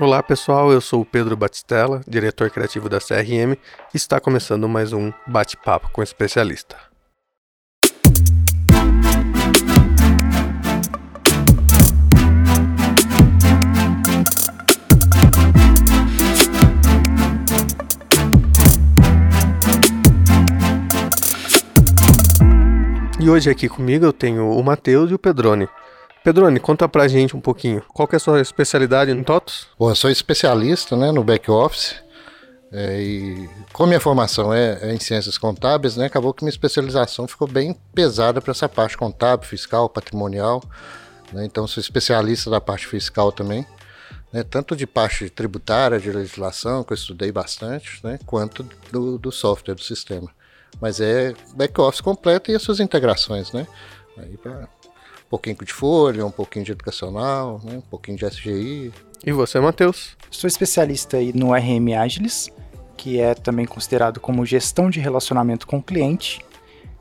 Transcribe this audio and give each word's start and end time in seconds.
Olá 0.00 0.22
pessoal, 0.22 0.70
eu 0.70 0.80
sou 0.80 1.00
o 1.00 1.04
Pedro 1.04 1.36
Batistella, 1.36 2.02
diretor 2.06 2.48
criativo 2.50 2.88
da 2.88 3.00
CRM, 3.00 3.58
e 3.92 3.96
está 3.96 4.20
começando 4.20 4.68
mais 4.68 4.92
um 4.92 5.12
bate-papo 5.26 5.90
com 5.92 6.00
especialista. 6.00 6.76
E 23.18 23.28
hoje 23.28 23.50
aqui 23.50 23.68
comigo 23.68 24.04
eu 24.04 24.12
tenho 24.12 24.48
o 24.48 24.62
Matheus 24.62 25.10
e 25.10 25.14
o 25.14 25.18
Pedrone. 25.18 25.68
Pedrone, 26.22 26.60
conta 26.60 26.88
pra 26.88 27.08
gente 27.08 27.36
um 27.36 27.40
pouquinho. 27.40 27.82
Qual 27.88 28.06
que 28.06 28.16
é 28.16 28.18
a 28.18 28.20
sua 28.20 28.40
especialidade 28.40 29.12
no 29.14 29.24
TOTOS? 29.24 29.68
Bom, 29.78 29.90
eu 29.90 29.94
sou 29.94 30.10
especialista 30.10 30.96
né, 30.96 31.10
no 31.10 31.24
back-office. 31.24 31.96
É, 32.70 33.00
e 33.00 33.48
como 33.72 33.88
minha 33.88 34.00
formação 34.00 34.52
é, 34.52 34.78
é, 34.82 34.92
em 34.92 35.00
ciências 35.00 35.38
contábeis, 35.38 35.96
né, 35.96 36.06
acabou 36.06 36.34
que 36.34 36.44
minha 36.44 36.50
especialização 36.50 37.26
ficou 37.26 37.48
bem 37.48 37.74
pesada 37.94 38.42
para 38.42 38.50
essa 38.50 38.68
parte 38.68 38.96
contábil, 38.96 39.48
fiscal, 39.48 39.88
patrimonial. 39.88 40.62
Né, 41.32 41.44
então, 41.46 41.66
sou 41.66 41.80
especialista 41.80 42.50
da 42.50 42.60
parte 42.60 42.86
fiscal 42.86 43.32
também, 43.32 43.66
né, 44.30 44.42
tanto 44.42 44.76
de 44.76 44.86
parte 44.86 45.30
tributária, 45.30 45.98
de 45.98 46.12
legislação, 46.12 46.84
que 46.84 46.92
eu 46.92 46.96
estudei 46.96 47.32
bastante, 47.32 48.00
né, 48.04 48.18
quanto 48.26 48.66
do, 48.92 49.18
do 49.18 49.32
software, 49.32 49.74
do 49.74 49.82
sistema 49.82 50.30
mas 50.80 51.00
é 51.00 51.34
back-office 51.54 52.00
completo 52.00 52.50
e 52.50 52.54
as 52.54 52.62
suas 52.62 52.80
integrações, 52.80 53.52
né? 53.52 53.66
Aí 54.16 54.36
para 54.36 54.68
um 55.28 55.30
pouquinho 55.30 55.56
de 55.56 55.72
folha, 55.72 56.24
um 56.24 56.30
pouquinho 56.30 56.64
de 56.64 56.72
educacional, 56.72 57.60
né? 57.62 57.76
um 57.76 57.82
pouquinho 57.82 58.16
de 58.16 58.24
SGI. 58.24 58.92
E 59.24 59.32
você, 59.32 59.60
Matheus? 59.60 60.16
Sou 60.30 60.48
especialista 60.48 61.18
aí 61.18 61.32
no 61.34 61.52
RM 61.52 61.94
Agilis, 62.00 62.50
que 62.96 63.20
é 63.20 63.34
também 63.34 63.66
considerado 63.66 64.20
como 64.20 64.46
gestão 64.46 64.88
de 64.88 65.00
relacionamento 65.00 65.66
com 65.66 65.78
o 65.78 65.82
cliente, 65.82 66.40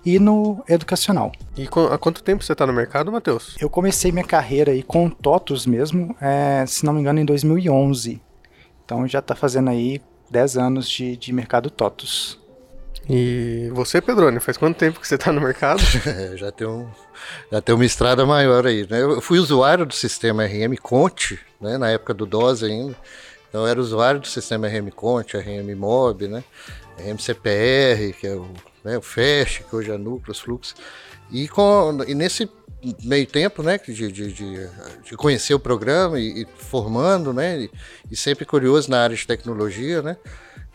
e 0.05 0.19
no 0.19 0.63
educacional. 0.69 1.31
E 1.57 1.67
há 1.91 1.97
quanto 1.97 2.23
tempo 2.23 2.43
você 2.43 2.53
está 2.53 2.65
no 2.65 2.73
mercado, 2.73 3.11
Matheus? 3.11 3.57
Eu 3.59 3.69
comecei 3.69 4.11
minha 4.11 4.25
carreira 4.25 4.71
aí 4.71 4.81
com 4.81 5.09
TOTOS 5.09 5.65
mesmo, 5.65 6.15
é, 6.21 6.65
se 6.65 6.85
não 6.85 6.93
me 6.93 7.01
engano, 7.01 7.19
em 7.19 7.25
2011. 7.25 8.21
Então 8.85 9.07
já 9.07 9.19
está 9.19 9.35
fazendo 9.35 9.69
aí 9.69 10.01
10 10.29 10.57
anos 10.57 10.89
de, 10.89 11.17
de 11.17 11.33
mercado 11.33 11.69
TOTOS. 11.69 12.39
E 13.09 13.69
você, 13.73 14.01
Pedrone, 14.01 14.39
faz 14.39 14.57
quanto 14.57 14.77
tempo 14.77 14.99
que 14.99 15.07
você 15.07 15.15
está 15.15 15.31
no 15.31 15.41
mercado? 15.41 15.81
É, 16.05 16.35
já, 16.35 16.51
tem 16.51 16.67
um, 16.67 16.89
já 17.51 17.61
tem 17.61 17.73
uma 17.73 17.85
estrada 17.85 18.25
maior 18.25 18.65
aí. 18.65 18.85
Né? 18.89 19.01
Eu 19.01 19.21
fui 19.21 19.39
usuário 19.39 19.85
do 19.85 19.93
sistema 19.93 20.45
RM 20.45 20.75
Conte, 20.81 21.39
né? 21.61 21.77
na 21.77 21.89
época 21.89 22.13
do 22.13 22.25
DOS 22.25 22.63
ainda. 22.63 22.95
Então 23.49 23.61
eu 23.61 23.67
era 23.67 23.79
usuário 23.79 24.19
do 24.19 24.27
sistema 24.27 24.67
RM 24.67 24.89
Conte, 24.89 25.37
RM 25.37 25.73
Mob, 25.75 26.27
né? 26.27 26.43
RM 26.99 27.17
CPR, 27.17 28.13
que 28.19 28.27
é 28.27 28.35
o, 28.35 28.47
né, 28.83 28.97
o 28.97 29.01
FAST, 29.01 29.63
que 29.63 29.75
hoje 29.75 29.91
é 29.91 29.97
Núcleos, 29.97 30.39
Fluxo. 30.39 30.75
E, 31.31 31.47
com, 31.47 31.99
e 32.07 32.15
nesse 32.15 32.49
meio 33.03 33.25
tempo, 33.25 33.63
né, 33.63 33.77
de, 33.77 34.11
de, 34.11 34.31
de, 34.31 34.69
de 35.03 35.17
conhecer 35.17 35.53
o 35.53 35.59
programa 35.59 36.19
e, 36.19 36.43
e 36.43 36.47
formando, 36.57 37.33
né, 37.33 37.61
e, 37.61 37.71
e, 38.11 38.15
sempre 38.15 38.45
curioso 38.45 38.89
na 38.89 39.01
área 39.01 39.15
de 39.15 39.27
tecnologia, 39.27 40.01
né, 40.01 40.17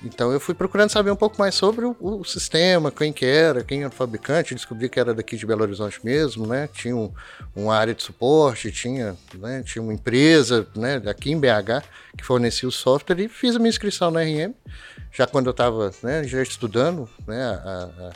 então 0.05 0.33
eu 0.33 0.41
fui 0.41 0.55
procurando 0.55 0.91
saber 0.91 1.11
um 1.11 1.17
pouco 1.17 1.39
mais 1.39 1.55
sobre 1.55 1.85
o, 1.85 1.97
o, 2.01 2.25
sistema, 2.25 2.91
quem 2.91 3.13
que 3.13 3.25
era, 3.25 3.63
quem 3.63 3.81
era 3.81 3.89
o 3.89 3.93
fabricante, 3.93 4.55
descobri 4.55 4.89
que 4.89 4.99
era 4.99 5.15
daqui 5.15 5.37
de 5.37 5.47
Belo 5.47 5.63
Horizonte 5.63 6.01
mesmo, 6.05 6.47
né? 6.47 6.69
Tinha 6.73 6.97
um, 6.97 7.13
uma 7.55 7.77
área 7.77 7.95
de 7.95 8.03
suporte, 8.03 8.73
tinha, 8.73 9.17
né? 9.35 9.63
tinha 9.65 9.83
uma 9.83 9.93
empresa, 9.93 10.67
né? 10.75 11.01
Aqui 11.07 11.31
em 11.31 11.39
BH 11.39 11.85
que 12.17 12.25
fornecia 12.25 12.69
o 12.69 12.73
software 12.73 13.21
e 13.21 13.29
fiz 13.29 13.55
a 13.55 13.59
minha 13.59 13.71
inscrição 13.71 14.11
na 14.11 14.23
RM, 14.23 14.53
já 15.13 15.27
quando 15.27 15.47
eu 15.47 15.53
estava, 15.53 15.93
né? 16.03 16.25
Já 16.25 16.43
estudando, 16.43 17.09
né? 17.27 17.43
A, 17.43 17.51
a, 17.55 18.09
a 18.09 18.13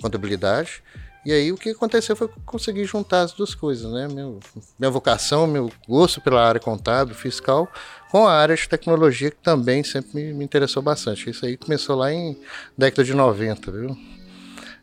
contabilidade 0.00 0.82
e 1.26 1.32
aí 1.32 1.50
o 1.50 1.56
que 1.56 1.70
aconteceu 1.70 2.14
foi 2.14 2.30
conseguir 2.44 2.84
juntar 2.84 3.22
as 3.22 3.32
duas 3.32 3.52
coisas, 3.52 3.90
né? 3.90 4.06
Meu, 4.06 4.38
minha 4.78 4.90
vocação, 4.92 5.44
meu 5.44 5.72
gosto 5.88 6.20
pela 6.20 6.46
área 6.46 6.60
contábil, 6.60 7.16
fiscal, 7.16 7.68
com 8.16 8.26
a 8.26 8.32
área 8.32 8.56
de 8.56 8.66
tecnologia 8.66 9.30
que 9.30 9.36
também 9.36 9.84
sempre 9.84 10.32
me, 10.32 10.42
interessou 10.42 10.82
bastante. 10.82 11.28
Isso 11.28 11.44
aí 11.44 11.54
começou 11.54 11.94
lá 11.94 12.10
em 12.10 12.34
década 12.76 13.04
de 13.04 13.12
90, 13.12 13.70
viu? 13.70 13.94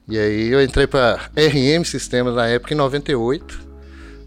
E 0.07 0.19
aí 0.19 0.49
eu 0.49 0.61
entrei 0.63 0.85
para 0.85 1.31
RM 1.35 1.83
Sistemas 1.83 2.35
na 2.35 2.45
época 2.45 2.75
em 2.75 2.77
98, 2.77 3.59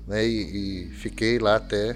né? 0.09 0.27
E, 0.27 0.89
e 0.89 0.91
fiquei 0.95 1.39
lá 1.39 1.55
até 1.55 1.95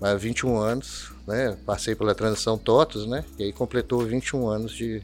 mais 0.00 0.22
21 0.22 0.56
anos, 0.56 1.12
né? 1.26 1.54
Passei 1.66 1.94
pela 1.94 2.14
transição 2.14 2.56
TOTOS, 2.56 3.06
né? 3.06 3.26
E 3.38 3.44
aí 3.44 3.52
completou 3.52 4.00
21 4.06 4.48
anos 4.48 4.72
de, 4.72 5.02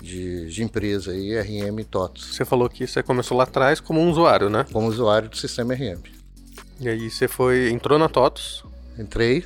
de, 0.00 0.48
de 0.48 0.62
empresa 0.62 1.10
aí, 1.10 1.40
RM 1.40 1.82
TOTOS. 1.90 2.36
Você 2.36 2.44
falou 2.44 2.68
que 2.68 2.86
você 2.86 3.02
começou 3.02 3.36
lá 3.36 3.42
atrás 3.42 3.80
como 3.80 4.00
um 4.00 4.08
usuário, 4.08 4.48
né? 4.48 4.64
Como 4.72 4.86
usuário 4.86 5.28
do 5.28 5.36
sistema 5.36 5.74
RM. 5.74 6.04
E 6.78 6.88
aí 6.88 7.10
você 7.10 7.26
foi, 7.26 7.68
entrou 7.70 7.98
na 7.98 8.08
TOTOS? 8.08 8.62
Entrei 8.96 9.44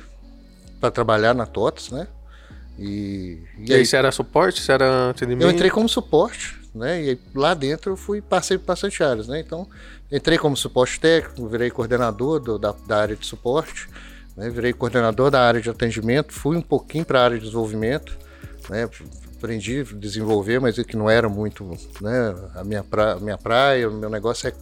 para 0.83 0.91
trabalhar 0.91 1.33
na 1.33 1.45
TOTOS, 1.45 1.91
né? 1.91 2.07
E, 2.77 3.39
e, 3.57 3.69
e 3.69 3.73
aí, 3.73 3.79
aí 3.79 3.85
você 3.85 3.95
era 3.95 4.11
suporte? 4.11 4.61
Você 4.61 4.73
era 4.73 5.11
atendimento? 5.11 5.47
Eu 5.47 5.51
entrei 5.51 5.69
como 5.69 5.87
suporte, 5.87 6.59
né? 6.75 7.01
E 7.01 7.19
lá 7.33 7.53
dentro 7.53 7.93
eu 7.93 7.95
fui, 7.95 8.21
passei 8.21 8.57
bastante 8.57 9.01
áreas, 9.01 9.29
né? 9.29 9.39
Então, 9.39 9.65
entrei 10.11 10.37
como 10.37 10.57
suporte 10.57 10.99
técnico, 10.99 11.47
virei 11.47 11.71
coordenador 11.71 12.41
do, 12.41 12.59
da, 12.59 12.75
da 12.85 12.97
área 12.97 13.15
de 13.15 13.25
suporte, 13.25 13.87
né? 14.35 14.49
virei 14.49 14.73
coordenador 14.73 15.31
da 15.31 15.41
área 15.41 15.61
de 15.61 15.69
atendimento, 15.69 16.33
fui 16.33 16.57
um 16.57 16.61
pouquinho 16.61 17.05
para 17.05 17.21
a 17.21 17.23
área 17.23 17.37
de 17.37 17.45
desenvolvimento, 17.45 18.17
né? 18.69 18.89
aprendi 19.37 19.79
a 19.79 19.95
desenvolver, 19.95 20.59
mas 20.59 20.77
é 20.77 20.83
que 20.83 20.97
não 20.97 21.09
era 21.09 21.29
muito 21.29 21.63
né, 22.01 22.35
a 22.55 22.63
minha, 22.65 22.83
pra, 22.83 23.15
minha 23.21 23.37
praia, 23.37 23.89
o 23.89 23.93
meu 23.93 24.09
negócio 24.09 24.49
é, 24.49 24.53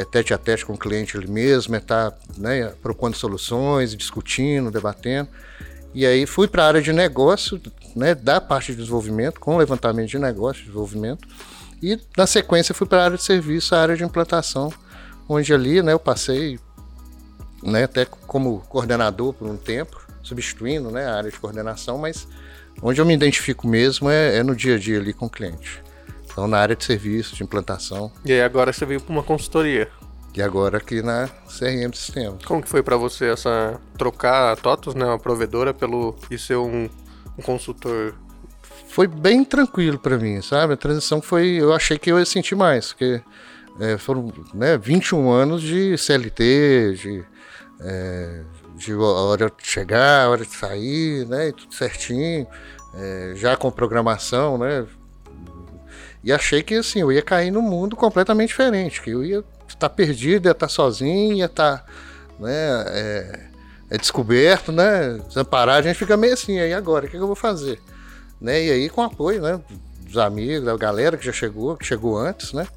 é 0.00 0.04
tete 0.04 0.32
a 0.34 0.38
tete 0.38 0.64
com 0.64 0.74
o 0.74 0.78
cliente 0.78 1.16
ele 1.16 1.26
mesmo, 1.26 1.74
é 1.74 1.78
estar 1.78 2.10
tá, 2.10 2.18
né, 2.36 2.72
propondo 2.82 3.16
soluções, 3.16 3.94
discutindo, 3.94 4.70
debatendo. 4.70 5.28
E 5.94 6.06
aí 6.06 6.26
fui 6.26 6.46
para 6.46 6.64
a 6.64 6.66
área 6.66 6.82
de 6.82 6.92
negócio, 6.92 7.60
né, 7.96 8.14
da 8.14 8.40
parte 8.40 8.72
de 8.72 8.78
desenvolvimento, 8.78 9.40
com 9.40 9.56
levantamento 9.56 10.08
de 10.08 10.18
negócio, 10.18 10.62
desenvolvimento. 10.62 11.26
E 11.82 11.98
na 12.16 12.26
sequência 12.26 12.74
fui 12.74 12.86
para 12.86 13.02
a 13.02 13.04
área 13.04 13.16
de 13.16 13.22
serviço, 13.22 13.74
a 13.74 13.80
área 13.80 13.96
de 13.96 14.04
implantação, 14.04 14.72
onde 15.28 15.52
ali 15.52 15.82
né, 15.82 15.92
eu 15.92 15.98
passei 15.98 16.58
né, 17.62 17.84
até 17.84 18.04
como 18.04 18.60
coordenador 18.68 19.32
por 19.32 19.48
um 19.48 19.56
tempo, 19.56 20.06
substituindo 20.22 20.90
né, 20.90 21.06
a 21.06 21.14
área 21.16 21.30
de 21.30 21.38
coordenação, 21.38 21.98
mas 21.98 22.26
Onde 22.82 23.00
eu 23.00 23.06
me 23.06 23.14
identifico 23.14 23.66
mesmo 23.66 24.08
é, 24.08 24.36
é 24.36 24.42
no 24.42 24.54
dia 24.54 24.76
a 24.76 24.78
dia 24.78 24.98
ali 24.98 25.12
com 25.12 25.26
o 25.26 25.30
cliente. 25.30 25.82
Então, 26.38 26.46
na 26.46 26.58
área 26.58 26.76
de 26.76 26.84
serviço, 26.84 27.34
de 27.34 27.42
implantação. 27.42 28.12
E 28.24 28.32
aí 28.32 28.40
agora 28.40 28.72
você 28.72 28.86
veio 28.86 29.00
para 29.00 29.12
uma 29.12 29.24
consultoria. 29.24 29.88
E 30.32 30.40
agora 30.40 30.78
aqui 30.78 31.02
na 31.02 31.28
CRM 31.48 31.92
Sistema. 31.92 32.38
Como 32.46 32.62
que 32.62 32.68
foi 32.68 32.80
para 32.80 32.96
você 32.96 33.24
essa 33.24 33.80
trocar 33.96 34.52
a 34.52 34.54
TOTOS, 34.56 34.94
né, 34.94 35.04
uma 35.04 35.18
provedora, 35.18 35.74
pelo 35.74 36.14
e 36.30 36.38
ser 36.38 36.54
um, 36.54 36.88
um 37.36 37.42
consultor? 37.42 38.14
Foi 38.86 39.08
bem 39.08 39.42
tranquilo 39.44 39.98
para 39.98 40.16
mim, 40.16 40.40
sabe? 40.40 40.74
A 40.74 40.76
transição 40.76 41.20
foi, 41.20 41.48
eu 41.60 41.72
achei 41.72 41.98
que 41.98 42.12
eu 42.12 42.20
ia 42.20 42.24
sentir 42.24 42.54
mais, 42.54 42.92
porque 42.92 43.20
é, 43.80 43.98
foram 43.98 44.32
né, 44.54 44.78
21 44.78 45.28
anos 45.28 45.60
de 45.60 45.98
CLT, 45.98 46.94
de, 46.94 47.24
é, 47.80 48.42
de 48.76 48.94
hora 48.94 49.50
de 49.50 49.66
chegar, 49.66 50.28
hora 50.28 50.44
de 50.44 50.54
sair, 50.54 51.26
né? 51.26 51.48
E 51.48 51.52
tudo 51.52 51.74
certinho, 51.74 52.46
é, 52.94 53.32
já 53.34 53.56
com 53.56 53.72
programação, 53.72 54.56
né? 54.56 54.86
E 56.28 56.32
achei 56.32 56.62
que 56.62 56.74
assim, 56.74 57.00
eu 57.00 57.10
ia 57.10 57.22
cair 57.22 57.50
num 57.50 57.62
mundo 57.62 57.96
completamente 57.96 58.50
diferente, 58.50 59.00
que 59.00 59.08
eu 59.08 59.24
ia 59.24 59.42
estar 59.66 59.88
perdido, 59.88 60.44
ia 60.44 60.52
estar 60.52 60.68
sozinho, 60.68 61.34
ia 61.38 61.46
estar 61.46 61.86
né, 62.38 62.84
é, 62.88 63.40
é 63.88 63.96
descoberto, 63.96 64.70
né? 64.70 65.18
Desamparado, 65.26 65.78
a 65.78 65.90
gente 65.90 65.96
fica 65.96 66.18
meio 66.18 66.34
assim, 66.34 66.60
aí 66.60 66.74
agora, 66.74 67.06
o 67.06 67.08
que, 67.08 67.16
que 67.16 67.22
eu 67.22 67.26
vou 67.26 67.34
fazer? 67.34 67.80
Né? 68.38 68.62
E 68.62 68.70
aí 68.70 68.88
com 68.90 69.00
apoio, 69.00 69.40
né? 69.40 69.58
Dos 70.00 70.18
amigos, 70.18 70.66
da 70.66 70.76
galera 70.76 71.16
que 71.16 71.24
já 71.24 71.32
chegou, 71.32 71.78
que 71.78 71.86
chegou 71.86 72.18
antes, 72.18 72.52
né? 72.52 72.68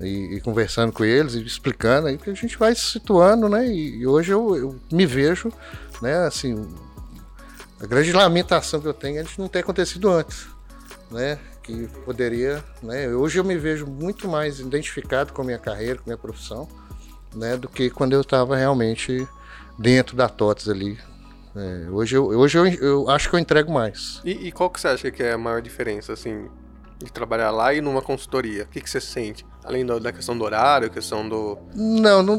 e, 0.00 0.36
e, 0.36 0.40
conversando 0.40 0.90
com 0.90 1.04
eles 1.04 1.34
e 1.34 1.42
explicando 1.44 2.08
aí 2.08 2.16
que 2.16 2.30
a 2.30 2.34
gente 2.34 2.56
vai 2.56 2.74
se 2.74 2.92
situando, 2.92 3.46
né? 3.46 3.66
E, 3.66 3.98
e 3.98 4.06
hoje 4.06 4.32
eu, 4.32 4.56
eu, 4.56 4.80
me 4.90 5.04
vejo, 5.04 5.52
né? 6.00 6.16
Assim, 6.24 6.66
a 7.78 7.84
grande 7.84 8.10
lamentação 8.10 8.80
que 8.80 8.88
eu 8.88 8.94
tenho 8.94 9.20
é 9.20 9.22
de 9.22 9.38
não 9.38 9.48
ter 9.48 9.58
acontecido 9.58 10.08
antes, 10.08 10.46
né? 11.10 11.38
Que 11.66 11.88
poderia, 12.04 12.62
né? 12.80 13.08
Hoje 13.08 13.40
eu 13.40 13.44
me 13.44 13.56
vejo 13.56 13.86
muito 13.86 14.28
mais 14.28 14.60
identificado 14.60 15.32
com 15.32 15.42
a 15.42 15.44
minha 15.44 15.58
carreira, 15.58 15.96
com 15.96 16.04
a 16.04 16.06
minha 16.06 16.16
profissão, 16.16 16.68
né? 17.34 17.56
Do 17.56 17.68
que 17.68 17.90
quando 17.90 18.12
eu 18.12 18.20
estava 18.20 18.56
realmente 18.56 19.26
dentro 19.76 20.16
da 20.16 20.28
TOTS 20.28 20.68
ali. 20.68 20.96
É, 21.56 21.90
hoje 21.90 22.16
eu, 22.16 22.26
hoje 22.26 22.56
eu, 22.56 22.66
eu 22.66 23.10
acho 23.10 23.28
que 23.28 23.34
eu 23.34 23.40
entrego 23.40 23.72
mais. 23.72 24.20
E, 24.24 24.48
e 24.48 24.52
qual 24.52 24.70
que 24.70 24.80
você 24.80 24.88
acha 24.88 25.10
que 25.10 25.22
é 25.22 25.32
a 25.32 25.38
maior 25.38 25.60
diferença, 25.60 26.12
assim, 26.12 26.48
de 27.02 27.10
trabalhar 27.10 27.50
lá 27.50 27.74
e 27.74 27.80
numa 27.80 28.00
consultoria? 28.00 28.62
O 28.62 28.68
que, 28.68 28.80
que 28.80 28.88
você 28.88 29.00
sente? 29.00 29.44
Além 29.66 29.84
do, 29.84 29.98
da 29.98 30.12
questão 30.12 30.38
do 30.38 30.44
horário, 30.44 30.88
questão 30.88 31.28
do. 31.28 31.58
Não, 31.74 32.22
não 32.22 32.38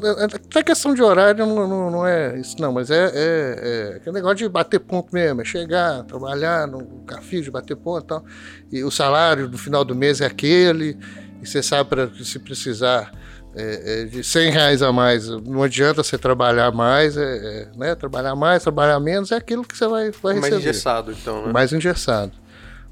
a 0.55 0.63
questão 0.63 0.93
de 0.93 1.03
horário 1.03 1.45
não, 1.45 1.67
não, 1.67 1.91
não, 1.91 2.07
é 2.07 2.39
isso, 2.39 2.55
não, 2.57 2.71
mas 2.71 2.89
é, 2.89 3.11
é, 3.13 3.91
é 3.93 3.95
aquele 3.97 4.15
negócio 4.15 4.37
de 4.37 4.47
bater 4.47 4.79
ponto 4.79 5.13
mesmo, 5.13 5.41
é 5.41 5.43
chegar, 5.43 6.03
trabalhar 6.03 6.65
no 6.65 7.03
café 7.05 7.41
de 7.41 7.51
bater 7.51 7.75
ponto 7.75 8.05
e 8.05 8.07
tal. 8.07 8.25
E 8.71 8.81
o 8.81 8.89
salário 8.89 9.49
no 9.49 9.57
final 9.57 9.83
do 9.83 9.93
mês 9.93 10.21
é 10.21 10.25
aquele, 10.25 10.97
e 11.41 11.45
você 11.45 11.61
sabe 11.61 11.89
para 11.89 12.09
se 12.23 12.39
precisar 12.39 13.11
é, 13.53 14.03
é, 14.03 14.05
de 14.05 14.23
100 14.23 14.51
reais 14.51 14.81
a 14.81 14.93
mais, 14.93 15.27
não 15.27 15.63
adianta 15.63 16.03
você 16.03 16.17
trabalhar 16.17 16.71
mais, 16.71 17.17
é, 17.17 17.23
é, 17.23 17.77
né? 17.77 17.95
Trabalhar 17.95 18.35
mais, 18.35 18.63
trabalhar 18.63 18.99
menos, 19.01 19.33
é 19.33 19.35
aquilo 19.35 19.65
que 19.65 19.75
você 19.75 19.87
vai, 19.87 20.11
vai 20.11 20.35
receber. 20.35 20.51
Mais 20.51 20.53
engessado, 20.53 21.11
então, 21.11 21.45
né? 21.45 21.51
Mais 21.51 21.73
engessado. 21.73 22.31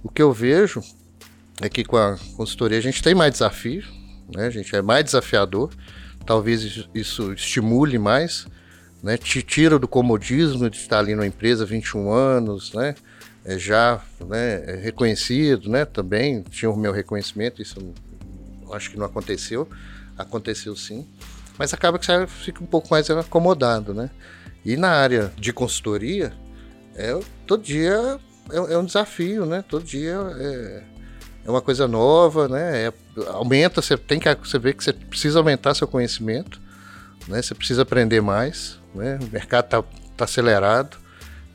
O 0.03 0.09
que 0.09 0.21
eu 0.21 0.33
vejo 0.33 0.81
é 1.61 1.69
que 1.69 1.85
com 1.85 1.95
a 1.97 2.17
consultoria 2.35 2.77
a 2.77 2.81
gente 2.81 3.01
tem 3.01 3.15
mais 3.15 3.31
desafio, 3.31 3.83
né? 4.33 4.49
Gente 4.49 4.75
é 4.75 4.81
mais 4.81 5.05
desafiador. 5.05 5.71
Talvez 6.25 6.87
isso 6.93 7.33
estimule 7.33 7.97
mais, 7.99 8.47
né? 9.03 9.17
Te 9.17 9.41
tira 9.41 9.77
do 9.77 9.87
comodismo 9.87 10.69
de 10.69 10.77
estar 10.77 10.99
ali 10.99 11.13
numa 11.13 11.27
empresa 11.27 11.65
21 11.65 12.11
anos, 12.11 12.73
né? 12.73 12.95
É 13.43 13.59
já 13.59 14.01
né, 14.27 14.63
é 14.65 14.75
reconhecido, 14.75 15.69
né? 15.69 15.85
Também 15.85 16.41
tinha 16.41 16.69
o 16.71 16.75
meu 16.75 16.91
reconhecimento, 16.91 17.61
isso 17.61 17.93
acho 18.71 18.89
que 18.89 18.97
não 18.97 19.05
aconteceu. 19.05 19.67
Aconteceu 20.17 20.75
sim. 20.75 21.07
Mas 21.57 21.73
acaba 21.73 21.99
que 21.99 22.05
você 22.05 22.25
fica 22.27 22.63
um 22.63 22.67
pouco 22.67 22.87
mais 22.89 23.09
acomodado, 23.09 23.93
né? 23.93 24.09
E 24.65 24.75
na 24.75 24.89
área 24.89 25.31
de 25.37 25.53
consultoria, 25.53 26.33
é, 26.95 27.17
todo 27.45 27.61
dia 27.61 28.19
é, 28.51 28.73
é 28.73 28.77
um 28.77 28.85
desafio, 28.85 29.45
né? 29.45 29.63
Todo 29.67 29.83
dia 29.83 30.17
é, 30.39 30.83
é 31.45 31.49
uma 31.49 31.61
coisa 31.61 31.87
nova, 31.87 32.47
né? 32.47 32.87
É, 32.87 32.93
aumenta, 33.27 33.81
você 33.81 33.95
tem 33.95 34.19
que 34.19 34.33
você 34.33 34.57
vê 34.57 34.73
que 34.73 34.83
você 34.83 34.91
precisa 34.91 35.39
aumentar 35.39 35.75
seu 35.75 35.87
conhecimento, 35.87 36.59
né? 37.27 37.41
Você 37.41 37.53
precisa 37.53 37.83
aprender 37.83 38.21
mais, 38.21 38.79
né? 38.93 39.19
O 39.21 39.31
mercado 39.31 39.65
está 39.65 39.83
tá 40.17 40.25
acelerado, 40.25 40.97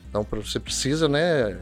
então 0.09 0.25
você 0.31 0.59
precisa, 0.59 1.09
né? 1.09 1.57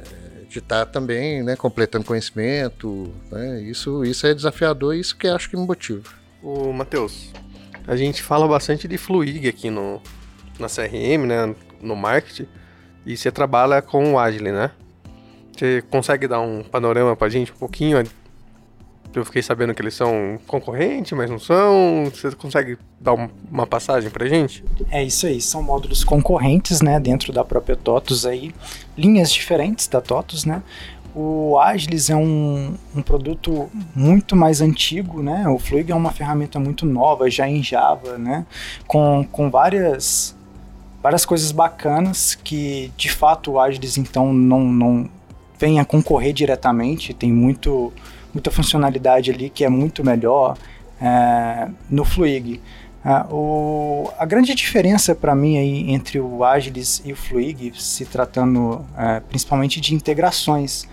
De 0.48 0.60
estar 0.60 0.86
tá 0.86 0.92
também, 0.92 1.44
né? 1.44 1.56
Completando 1.56 2.06
conhecimento, 2.06 3.14
né? 3.31 3.62
Isso, 3.62 4.06
isso 4.06 4.28
é 4.28 4.34
desafiador 4.34 4.96
isso 4.96 5.18
que 5.18 5.28
acho 5.28 5.50
que 5.50 5.58
me 5.58 5.66
motiva. 5.66 6.10
O 6.42 6.72
Matheus, 6.72 7.31
a 7.88 7.96
gente 7.96 8.22
fala 8.22 8.48
bastante 8.48 8.88
de 8.88 8.98
Fluig 8.98 9.48
aqui 9.48 9.70
no 9.70 10.02
na 10.60 10.68
CRM, 10.68 11.26
né? 11.26 11.56
No 11.81 11.96
marketing 11.96 12.48
e 13.06 13.18
você 13.18 13.31
trabalha 13.31 13.81
com 13.81 14.14
o 14.14 14.20
Agile, 14.20 14.52
né? 14.52 14.72
Você 15.52 15.81
consegue 15.90 16.28
dar 16.28 16.42
um 16.42 16.64
panorama 16.64 17.16
pra 17.16 17.28
gente 17.28 17.52
um 17.52 17.56
pouquinho 17.56 17.98
eu 19.14 19.26
fiquei 19.26 19.42
sabendo 19.42 19.74
que 19.74 19.82
eles 19.82 19.94
são 19.94 20.40
concorrentes, 20.46 21.12
mas 21.14 21.30
não 21.30 21.40
são. 21.40 22.06
Você 22.14 22.32
consegue 22.32 22.78
dar 23.00 23.16
uma 23.52 23.66
passagem 23.66 24.10
pra 24.10 24.28
gente? 24.28 24.64
É 24.92 25.04
isso 25.04 25.26
aí, 25.26 25.42
são 25.42 25.64
módulos 25.64 26.04
concorrentes, 26.04 26.82
né, 26.82 27.00
dentro 27.00 27.34
da 27.34 27.44
própria 27.44 27.76
TOTUS 27.76 28.26
aí, 28.26 28.54
linhas 28.98 29.32
diferentes 29.32 29.88
da 29.88 30.00
TOTUS, 30.00 30.46
né? 30.46 30.62
O 31.16 31.58
Agilis 31.58 32.10
é 32.10 32.16
um, 32.16 32.76
um 32.96 33.02
produto 33.02 33.70
muito 33.96 34.36
mais 34.36 34.62
antigo, 34.62 35.24
né? 35.24 35.48
O 35.50 35.58
Fluig 35.58 35.92
é 35.92 35.96
uma 35.96 36.12
ferramenta 36.12 36.60
muito 36.60 36.86
nova, 36.86 37.30
já 37.30 37.50
em 37.50 37.64
Java, 37.64 38.18
né? 38.18 38.46
Com, 38.88 39.28
com 39.32 39.50
várias 39.50 40.38
várias 41.02 41.26
coisas 41.26 41.52
bacanas 41.52 42.36
que 42.36 42.92
de 42.98 43.10
fato 43.10 43.54
o 43.54 43.60
Agilis 43.60 43.98
então 43.98 44.34
não, 44.34 44.62
não 44.62 45.10
vem 45.58 45.80
a 45.80 45.86
concorrer 45.86 46.34
diretamente, 46.34 47.14
tem 47.14 47.32
muito 47.32 47.92
muita 48.34 48.52
funcionalidade 48.52 49.31
ali 49.31 49.50
que 49.50 49.64
é 49.64 49.70
muito 49.70 50.04
melhor 50.04 50.58
é, 51.02 51.70
no 51.90 52.04
Fluig. 52.04 52.62
Uh, 53.04 53.34
o, 53.34 54.12
a 54.20 54.26
grande 54.26 54.54
diferença 54.54 55.16
para 55.16 55.34
mim 55.34 55.58
aí 55.58 55.92
entre 55.92 56.20
o 56.20 56.44
Agilis 56.44 57.02
e 57.06 57.14
o 57.14 57.16
Fluig, 57.16 57.72
se 57.81 58.06
tratando 58.06 58.74
uh, 58.74 59.22
principalmente 59.30 59.80
de 59.80 59.96
integrações, 59.96 60.86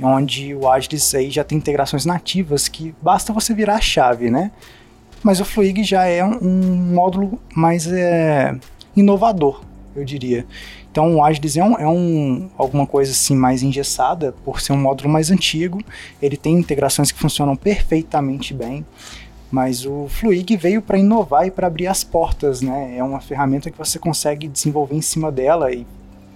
onde 0.00 0.54
o 0.54 0.68
Agilis 0.68 1.14
aí 1.14 1.30
já 1.30 1.42
tem 1.42 1.56
integrações 1.56 2.04
nativas 2.04 2.68
que 2.68 2.94
basta 3.00 3.32
você 3.32 3.54
virar 3.54 3.76
a 3.76 3.80
chave, 3.80 4.30
né? 4.30 4.50
Mas 5.22 5.40
o 5.40 5.46
Fluig 5.46 5.82
já 5.82 6.04
é 6.04 6.22
um, 6.22 6.38
um 6.42 6.76
módulo 6.92 7.40
mais 7.54 7.90
é, 7.90 8.54
inovador, 8.94 9.62
eu 10.00 10.04
diria. 10.04 10.46
Então 10.90 11.16
o 11.16 11.24
Agilis 11.24 11.56
é, 11.56 11.64
um, 11.64 11.78
é 11.78 11.86
um, 11.86 12.48
alguma 12.56 12.86
coisa 12.86 13.12
assim 13.12 13.36
mais 13.36 13.62
engessada, 13.62 14.34
por 14.44 14.60
ser 14.60 14.72
um 14.72 14.78
módulo 14.78 15.10
mais 15.10 15.30
antigo, 15.30 15.82
ele 16.20 16.36
tem 16.36 16.54
integrações 16.54 17.12
que 17.12 17.18
funcionam 17.18 17.56
perfeitamente 17.56 18.54
bem, 18.54 18.84
mas 19.50 19.86
o 19.86 20.06
Fluig 20.08 20.56
veio 20.56 20.82
para 20.82 20.98
inovar 20.98 21.46
e 21.46 21.50
para 21.50 21.66
abrir 21.66 21.86
as 21.86 22.02
portas, 22.02 22.60
né? 22.60 22.96
É 22.96 23.02
uma 23.02 23.20
ferramenta 23.20 23.70
que 23.70 23.78
você 23.78 23.98
consegue 23.98 24.48
desenvolver 24.48 24.96
em 24.96 25.02
cima 25.02 25.30
dela 25.30 25.72
e 25.72 25.86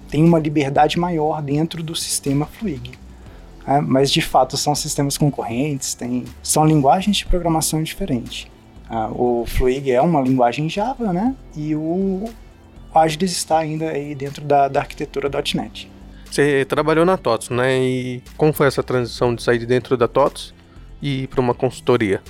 tem 0.09 0.25
uma 0.25 0.39
liberdade 0.39 0.99
maior 0.99 1.43
dentro 1.43 1.83
do 1.83 1.95
sistema 1.95 2.47
Fluig. 2.47 2.93
É, 3.67 3.81
mas 3.81 4.11
de 4.11 4.23
fato 4.23 4.57
são 4.57 4.75
sistemas 4.75 5.19
concorrentes, 5.19 5.95
tem, 5.95 6.25
são 6.43 6.65
linguagens 6.65 7.19
de 7.19 7.27
programação 7.27 7.83
diferentes. 7.83 8.49
Ah, 8.89 9.09
o 9.13 9.45
Fluig 9.47 9.91
é 9.91 10.01
uma 10.01 10.21
linguagem 10.21 10.69
Java, 10.69 11.13
né? 11.13 11.35
E 11.57 11.77
o 11.77 12.29
o 12.93 12.99
Agilis 12.99 13.33
está 13.33 13.59
ainda 13.59 13.91
aí 13.91 14.15
dentro 14.15 14.45
da, 14.45 14.69
da 14.69 14.81
arquitetura 14.81 15.31
.NET. 15.55 15.91
Você 16.31 16.65
trabalhou 16.65 17.05
na 17.05 17.17
TOTS, 17.17 17.51
né? 17.51 17.79
E 17.81 18.23
como 18.37 18.53
foi 18.53 18.67
essa 18.67 18.83
transição 18.83 19.35
de 19.35 19.43
sair 19.43 19.59
de 19.59 19.67
dentro 19.67 19.97
da 19.97 20.07
TOTS 20.07 20.55
e 21.03 21.25
ir 21.25 21.27
para 21.27 21.41
uma 21.41 21.55
consultoria? 21.55 22.23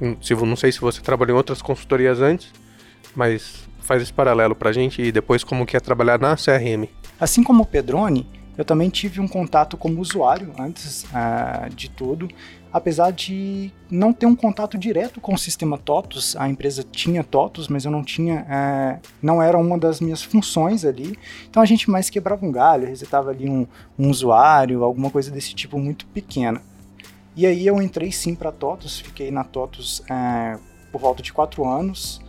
Não 0.00 0.56
sei 0.56 0.72
se 0.72 0.80
você 0.80 1.00
trabalhou 1.00 1.34
em 1.34 1.38
outras 1.38 1.62
consultorias 1.62 2.20
antes, 2.20 2.52
mas 3.16 3.66
faz 3.80 4.02
esse 4.02 4.12
paralelo 4.12 4.54
para 4.54 4.70
a 4.70 4.72
gente 4.72 5.00
e 5.00 5.10
depois 5.10 5.42
como 5.42 5.64
que 5.64 5.76
é 5.76 5.80
trabalhar 5.80 6.18
na 6.20 6.36
CRM. 6.36 6.86
Assim 7.18 7.42
como 7.42 7.62
o 7.62 7.66
Pedrone, 7.66 8.26
eu 8.58 8.64
também 8.64 8.90
tive 8.90 9.20
um 9.20 9.28
contato 9.28 9.76
como 9.76 10.00
usuário 10.00 10.52
antes 10.58 11.04
uh, 11.04 11.72
de 11.72 11.88
tudo. 11.88 12.28
Apesar 12.72 13.12
de 13.12 13.72
não 13.88 14.12
ter 14.12 14.26
um 14.26 14.34
contato 14.34 14.76
direto 14.76 15.20
com 15.20 15.32
o 15.32 15.38
sistema 15.38 15.78
TOTUS, 15.78 16.36
a 16.36 16.48
empresa 16.48 16.82
tinha 16.82 17.22
TOTUS, 17.24 17.68
mas 17.68 17.84
eu 17.84 17.90
não 17.90 18.02
tinha, 18.02 18.40
é, 18.40 18.98
não 19.22 19.40
era 19.40 19.56
uma 19.56 19.78
das 19.78 20.00
minhas 20.00 20.22
funções 20.22 20.84
ali, 20.84 21.18
então 21.48 21.62
a 21.62 21.66
gente 21.66 21.88
mais 21.88 22.10
quebrava 22.10 22.44
um 22.44 22.52
galho, 22.52 22.86
resetava 22.86 23.30
ali 23.30 23.48
um, 23.48 23.66
um 23.98 24.10
usuário, 24.10 24.84
alguma 24.84 25.08
coisa 25.08 25.30
desse 25.30 25.54
tipo 25.54 25.78
muito 25.78 26.04
pequena. 26.08 26.60
E 27.34 27.46
aí 27.46 27.66
eu 27.66 27.80
entrei 27.80 28.12
sim 28.12 28.34
para 28.34 28.52
TOTUS, 28.52 29.00
fiquei 29.00 29.30
na 29.30 29.44
TOTUS 29.44 30.02
é, 30.10 30.58
por 30.92 31.00
volta 31.00 31.22
de 31.22 31.32
quatro 31.32 31.66
anos, 31.66 32.20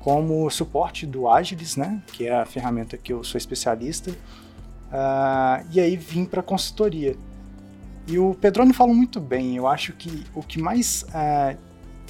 como 0.00 0.50
suporte 0.50 1.06
do 1.06 1.28
Agilis, 1.28 1.76
né, 1.76 2.02
que 2.12 2.26
é 2.26 2.34
a 2.34 2.44
ferramenta 2.44 2.98
que 2.98 3.12
eu 3.12 3.24
sou 3.24 3.38
especialista, 3.38 4.12
uh, 4.92 5.66
e 5.72 5.80
aí 5.80 5.96
vim 5.96 6.24
para 6.24 6.42
consultoria. 6.42 7.16
E 8.06 8.18
o 8.18 8.34
Pedrone 8.34 8.72
fala 8.72 8.92
muito 8.92 9.20
bem. 9.20 9.56
Eu 9.56 9.66
acho 9.66 9.92
que 9.92 10.24
o 10.34 10.42
que 10.42 10.60
mais 10.60 11.06
é, 11.14 11.56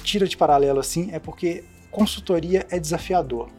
tira 0.03 0.27
de 0.27 0.35
paralelo 0.35 0.79
assim 0.79 1.09
é 1.11 1.19
porque 1.19 1.63
consultoria 1.91 2.65
é 2.69 2.79
desafiador. 2.79 3.49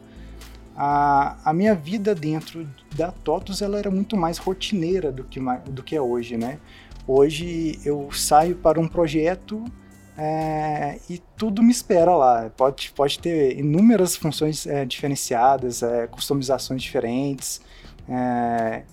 A, 0.77 1.37
a 1.45 1.53
minha 1.53 1.73
vida 1.73 2.13
dentro 2.13 2.67
da 2.93 3.09
TOTUS 3.11 3.61
ela 3.61 3.79
era 3.79 3.89
muito 3.89 4.17
mais 4.17 4.37
rotineira 4.37 5.11
do 5.11 5.23
que, 5.23 5.39
do 5.69 5.81
que 5.81 5.95
é 5.95 6.01
hoje, 6.01 6.35
né? 6.35 6.59
Hoje 7.07 7.79
eu 7.85 8.09
saio 8.11 8.55
para 8.55 8.79
um 8.79 8.87
projeto 8.87 9.63
é, 10.17 10.99
e 11.09 11.21
tudo 11.37 11.63
me 11.63 11.71
espera 11.71 12.13
lá. 12.15 12.49
Pode, 12.57 12.91
pode 12.93 13.19
ter 13.19 13.57
inúmeras 13.57 14.17
funções 14.17 14.67
é, 14.67 14.83
diferenciadas, 14.85 15.81
é, 15.81 16.07
customizações 16.07 16.81
diferentes, 16.81 17.61
é, 18.09 18.83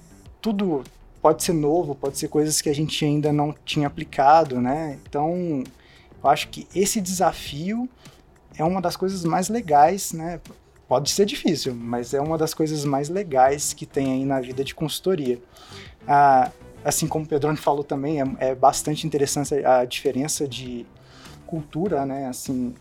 tudo 0.43 0.83
pode 1.23 1.45
ser 1.45 1.53
novo, 1.53 1.95
pode 1.95 2.19
ser 2.19 2.27
coisas 2.27 2.61
que 2.61 2.69
a 2.69 2.75
gente 2.75 3.05
ainda 3.05 3.33
não 3.33 3.55
tinha 3.65 3.87
aplicado, 3.87 4.61
né? 4.61 4.99
Então, 5.09 5.63
eu 6.23 6.29
acho 6.29 6.49
que 6.49 6.67
esse 6.75 7.01
desafio 7.01 7.89
é 8.59 8.65
uma 8.65 8.83
das 8.83 8.97
coisas 8.97 9.25
mais 9.25 9.49
legais, 9.49 10.13
né? 10.13 10.41
Pode 10.89 11.11
ser 11.11 11.25
difícil, 11.25 11.75
mas 11.75 12.13
é 12.13 12.21
uma 12.21 12.37
das 12.37 12.53
coisas 12.53 12.85
mais 12.85 13.09
legais 13.09 13.73
que 13.73 13.87
tem 13.87 14.13
aí 14.13 14.25
na 14.25 14.41
vida 14.41 14.65
de 14.65 14.75
consultoria. 14.75 15.41
Ah, 16.07 16.51
assim 16.85 17.07
como 17.07 17.25
o 17.25 17.29
Pedrone 17.29 17.57
falou 17.57 17.85
também, 17.85 18.21
é, 18.21 18.25
é 18.39 18.55
bastante 18.55 19.07
interessante 19.07 19.55
a 19.65 19.85
diferença 19.85 20.47
de 20.47 20.85
cultura, 21.47 22.05
né? 22.05 22.27
Assim, 22.27 22.75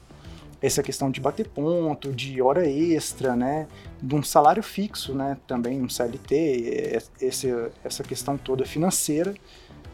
essa 0.61 0.83
questão 0.83 1.09
de 1.09 1.19
bater 1.19 1.47
ponto, 1.47 2.13
de 2.13 2.41
hora 2.41 2.69
extra, 2.69 3.35
né, 3.35 3.67
de 4.01 4.15
um 4.15 4.21
salário 4.21 4.61
fixo, 4.61 5.13
né, 5.13 5.37
também 5.47 5.81
um 5.81 5.89
CLT, 5.89 7.01
esse, 7.19 7.49
essa 7.83 8.03
questão 8.03 8.37
toda 8.37 8.63
financeira, 8.63 9.33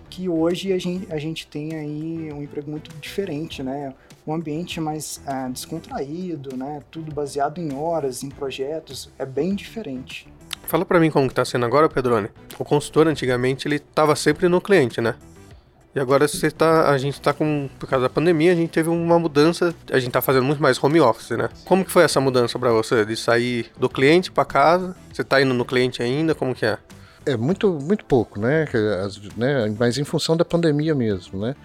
que 0.09 0.27
hoje 0.27 0.73
a 0.73 0.77
gente, 0.77 1.11
a 1.11 1.17
gente 1.17 1.47
tem 1.47 1.75
aí 1.75 2.31
um 2.33 2.41
emprego 2.41 2.69
muito 2.69 2.89
diferente, 2.99 3.63
né, 3.63 3.93
um 4.25 4.33
ambiente 4.33 4.81
mais 4.81 5.21
é, 5.25 5.49
descontraído, 5.49 6.57
né, 6.57 6.81
tudo 6.91 7.13
baseado 7.13 7.59
em 7.59 7.73
horas, 7.73 8.23
em 8.23 8.29
projetos, 8.29 9.09
é 9.17 9.25
bem 9.25 9.55
diferente. 9.55 10.27
Fala 10.63 10.83
para 10.83 10.99
mim 10.99 11.09
como 11.09 11.29
que 11.29 11.33
tá 11.33 11.45
sendo 11.45 11.65
agora, 11.65 11.87
Pedrone. 11.87 12.27
O 12.59 12.65
consultor 12.65 13.07
antigamente 13.07 13.69
ele 13.69 13.77
estava 13.77 14.17
sempre 14.17 14.49
no 14.49 14.59
cliente, 14.59 14.99
né? 14.99 15.15
E 15.97 15.99
agora 15.99 16.27
você 16.27 16.51
tá, 16.51 16.91
a 16.91 16.97
gente 16.99 17.19
tá 17.19 17.33
com, 17.33 17.67
por 17.79 17.89
causa 17.89 18.03
da 18.03 18.09
pandemia, 18.09 18.51
a 18.51 18.55
gente 18.55 18.69
teve 18.69 18.87
uma 18.87 19.17
mudança, 19.17 19.73
a 19.91 19.97
gente 19.97 20.11
tá 20.11 20.21
fazendo 20.21 20.45
muito 20.45 20.61
mais 20.61 20.77
home 20.83 21.01
office, 21.01 21.31
né? 21.31 21.49
Como 21.65 21.83
que 21.83 21.89
foi 21.89 22.03
essa 22.03 22.21
mudança 22.21 22.59
para 22.59 22.69
você, 22.69 23.03
de 23.03 23.15
sair 23.15 23.71
do 23.79 23.89
cliente 23.89 24.31
para 24.31 24.45
casa? 24.45 24.95
Você 25.11 25.23
tá 25.23 25.41
indo 25.41 25.55
no 25.55 25.65
cliente 25.65 26.03
ainda, 26.03 26.35
como 26.35 26.53
que 26.53 26.67
é? 26.67 26.77
É 27.25 27.35
muito, 27.35 27.79
muito 27.81 28.05
pouco, 28.05 28.39
né? 28.39 28.67
As, 29.03 29.19
né? 29.35 29.75
Mas 29.79 29.97
em 29.97 30.03
função 30.03 30.37
da 30.37 30.45
pandemia 30.45 30.93
mesmo, 30.93 31.41
né? 31.41 31.55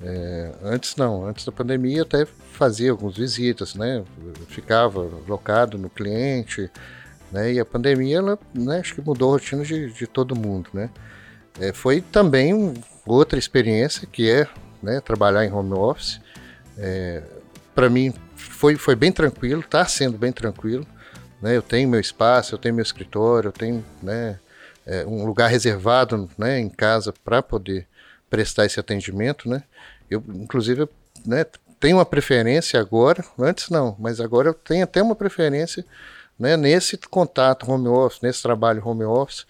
É, 0.00 0.52
antes 0.62 0.94
não, 0.94 1.26
antes 1.26 1.44
da 1.44 1.50
pandemia 1.50 2.02
até 2.02 2.24
fazia 2.52 2.92
algumas 2.92 3.16
visitas, 3.16 3.74
né? 3.74 4.04
Ficava 4.46 5.10
locado 5.26 5.76
no 5.76 5.90
cliente, 5.90 6.70
né? 7.32 7.54
E 7.54 7.58
a 7.58 7.64
pandemia, 7.64 8.18
ela, 8.18 8.38
né, 8.54 8.78
acho 8.78 8.94
que 8.94 9.00
mudou 9.00 9.30
a 9.30 9.32
rotina 9.32 9.64
de, 9.64 9.92
de 9.92 10.06
todo 10.06 10.36
mundo, 10.36 10.70
né? 10.72 10.88
É, 11.60 11.72
foi 11.72 12.00
também 12.00 12.74
outra 13.06 13.38
experiência 13.38 14.06
que 14.10 14.30
é 14.30 14.46
né, 14.82 15.00
trabalhar 15.00 15.44
em 15.44 15.52
home 15.52 15.74
office. 15.74 16.20
É, 16.78 17.22
Para 17.74 17.88
mim 17.88 18.12
foi, 18.34 18.76
foi 18.76 18.96
bem 18.96 19.12
tranquilo, 19.12 19.60
está 19.60 19.84
sendo 19.86 20.18
bem 20.18 20.32
tranquilo. 20.32 20.86
Né? 21.40 21.56
Eu 21.56 21.62
tenho 21.62 21.88
meu 21.88 22.00
espaço, 22.00 22.54
eu 22.54 22.58
tenho 22.58 22.74
meu 22.74 22.82
escritório, 22.82 23.48
eu 23.48 23.52
tenho 23.52 23.84
né, 24.02 24.38
é, 24.86 25.04
um 25.06 25.24
lugar 25.24 25.48
reservado 25.48 26.28
né, 26.36 26.58
em 26.58 26.68
casa 26.68 27.12
para 27.24 27.42
poder 27.42 27.86
prestar 28.30 28.66
esse 28.66 28.78
atendimento. 28.78 29.48
Né? 29.48 29.62
Eu, 30.10 30.22
inclusive, 30.34 30.88
né, 31.24 31.44
tenho 31.80 31.96
uma 31.96 32.06
preferência 32.06 32.78
agora, 32.78 33.24
antes 33.38 33.68
não, 33.68 33.96
mas 33.98 34.20
agora 34.20 34.48
eu 34.48 34.54
tenho 34.54 34.84
até 34.84 35.02
uma 35.02 35.16
preferência 35.16 35.84
né, 36.38 36.56
nesse 36.56 36.96
contato 36.96 37.70
home 37.70 37.88
office, 37.88 38.20
nesse 38.22 38.40
trabalho 38.40 38.86
home 38.86 39.04
office, 39.04 39.44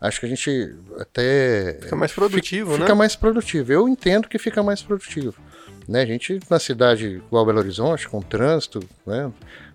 acho 0.00 0.20
que 0.20 0.26
a 0.26 0.28
gente 0.28 0.76
até. 0.98 1.78
Fica 1.82 1.96
mais 1.96 2.12
produtivo, 2.12 2.70
fica, 2.70 2.78
né? 2.78 2.84
Fica 2.86 2.94
mais 2.94 3.16
produtivo. 3.16 3.72
Eu 3.72 3.88
entendo 3.88 4.28
que 4.28 4.38
fica 4.38 4.62
mais 4.62 4.82
produtivo. 4.82 5.34
Né? 5.88 6.02
A 6.02 6.06
gente, 6.06 6.38
na 6.50 6.58
cidade 6.58 7.22
igual 7.26 7.46
Belo 7.46 7.58
Horizonte, 7.58 8.08
com 8.08 8.20
trânsito, 8.20 8.82
né? 9.06 9.32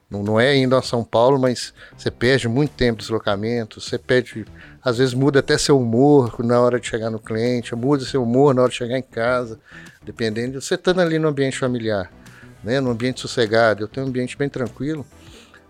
Não, 0.10 0.22
não 0.22 0.40
é 0.40 0.56
indo 0.56 0.76
a 0.76 0.82
São 0.82 1.04
Paulo, 1.04 1.40
mas 1.40 1.74
você 1.98 2.12
perde 2.12 2.48
muito 2.48 2.72
tempo 2.72 3.00
de 3.00 3.06
deslocamento, 3.06 3.82
você 3.82 3.98
perde, 3.98 4.46
às 4.84 5.00
vezes 5.00 5.16
muda 5.16 5.40
até 5.40 5.58
seu 5.58 5.80
humor 5.80 6.36
na 6.46 6.62
hora 6.62 6.80
de 6.80 6.86
chegar 6.86 7.10
no 7.10 7.18
cliente, 7.18 7.76
muda 7.76 8.06
seu 8.06 8.22
humor 8.22 8.54
na 8.54 8.62
hora 8.62 8.70
de 8.70 8.78
chegar 8.78 8.96
em 8.96 9.02
casa, 9.02 9.60
dependendo. 10.04 10.62
Você 10.62 10.76
estando 10.76 11.02
ali 11.02 11.18
no 11.18 11.30
ambiente 11.30 11.58
familiar, 11.58 12.12
né? 12.64 12.80
no 12.80 12.92
ambiente 12.92 13.22
sossegado, 13.22 13.82
eu 13.82 13.88
tenho 13.88 14.06
um 14.06 14.10
ambiente 14.10 14.38
bem 14.38 14.50
tranquilo, 14.50 15.04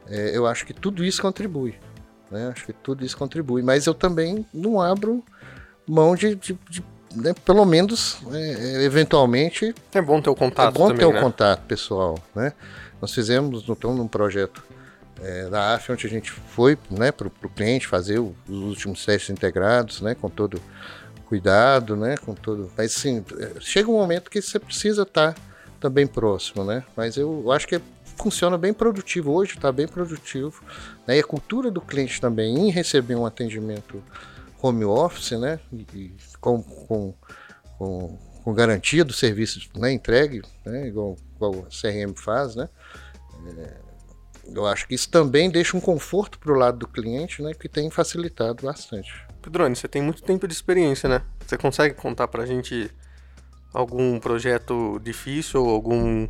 é, 0.09 0.35
eu 0.35 0.45
acho 0.45 0.65
que 0.65 0.73
tudo 0.73 1.05
isso 1.05 1.21
contribui. 1.21 1.75
Né? 2.33 2.49
Acho 2.51 2.65
que 2.65 2.73
tudo 2.73 3.05
isso 3.05 3.15
contribui. 3.15 3.61
Mas 3.61 3.85
eu 3.85 3.93
também 3.93 4.45
não 4.51 4.81
abro 4.81 5.23
mão 5.87 6.15
de, 6.15 6.35
de, 6.35 6.57
de 6.69 6.83
né, 7.15 7.33
pelo 7.45 7.63
menos, 7.63 8.17
é, 8.31 8.83
eventualmente. 8.83 9.73
É 9.93 10.01
bom 10.01 10.19
ter 10.19 10.31
o 10.31 10.35
contato. 10.35 10.75
É 10.75 10.79
bom 10.79 10.87
também, 10.87 11.07
ter 11.07 11.13
né? 11.13 11.19
o 11.19 11.23
contato 11.23 11.61
pessoal. 11.65 12.17
Né? 12.35 12.51
Nós 12.99 13.13
fizemos 13.13 13.63
então, 13.69 13.93
num 13.93 14.07
projeto 14.07 14.63
é, 15.21 15.47
da 15.47 15.75
AF, 15.75 15.91
onde 15.91 16.07
a 16.07 16.09
gente 16.09 16.31
foi 16.31 16.77
né, 16.89 17.11
para 17.11 17.27
o 17.27 17.49
cliente 17.49 17.87
fazer 17.87 18.19
os 18.19 18.33
últimos 18.47 19.05
testes 19.05 19.29
integrados, 19.29 20.01
né, 20.01 20.15
com 20.15 20.29
todo 20.29 20.59
cuidado, 21.27 21.95
né, 21.95 22.17
com 22.17 22.33
todo. 22.33 22.71
Mas 22.75 22.93
sim, 22.93 23.23
chega 23.59 23.89
um 23.89 23.93
momento 23.93 24.31
que 24.31 24.41
você 24.41 24.59
precisa 24.59 25.03
estar 25.03 25.35
também 25.79 26.07
próximo, 26.07 26.63
né? 26.63 26.83
Mas 26.95 27.17
eu 27.17 27.51
acho 27.51 27.67
que 27.67 27.81
funciona 28.17 28.57
bem 28.57 28.73
produtivo 28.73 29.31
hoje, 29.31 29.55
está 29.55 29.71
bem 29.71 29.87
produtivo. 29.87 30.63
Né? 31.07 31.17
E 31.17 31.19
a 31.19 31.23
cultura 31.23 31.69
do 31.69 31.81
cliente 31.81 32.19
também 32.19 32.57
em 32.57 32.69
receber 32.69 33.15
um 33.15 33.25
atendimento 33.25 34.03
home 34.61 34.85
office, 34.85 35.31
né? 35.31 35.59
E, 35.93 36.13
com, 36.39 36.63
com, 36.63 37.13
com, 37.77 38.17
com, 38.43 38.53
garantia 38.53 39.03
do 39.03 39.13
serviço 39.13 39.59
né? 39.77 39.91
entregue, 39.91 40.41
né? 40.65 40.87
igual, 40.87 41.17
igual 41.35 41.67
a 41.67 41.69
CRM 41.69 42.15
faz, 42.15 42.55
né? 42.55 42.69
É, 43.57 43.77
eu 44.55 44.65
acho 44.65 44.87
que 44.87 44.95
isso 44.95 45.09
também 45.09 45.49
deixa 45.49 45.75
um 45.75 45.81
conforto 45.81 46.39
para 46.39 46.51
o 46.51 46.55
lado 46.55 46.79
do 46.79 46.87
cliente, 46.87 47.41
né? 47.41 47.53
Que 47.53 47.67
tem 47.67 47.89
facilitado 47.89 48.63
bastante. 48.65 49.13
Pedrone, 49.41 49.75
você 49.75 49.87
tem 49.87 50.01
muito 50.01 50.23
tempo 50.23 50.47
de 50.47 50.53
experiência, 50.53 51.09
né? 51.09 51.21
Você 51.45 51.57
consegue 51.57 51.95
contar 51.95 52.27
para 52.27 52.43
a 52.43 52.45
gente 52.45 52.89
algum 53.73 54.19
projeto 54.19 54.99
difícil 55.03 55.63
ou 55.63 55.69
algum 55.69 56.27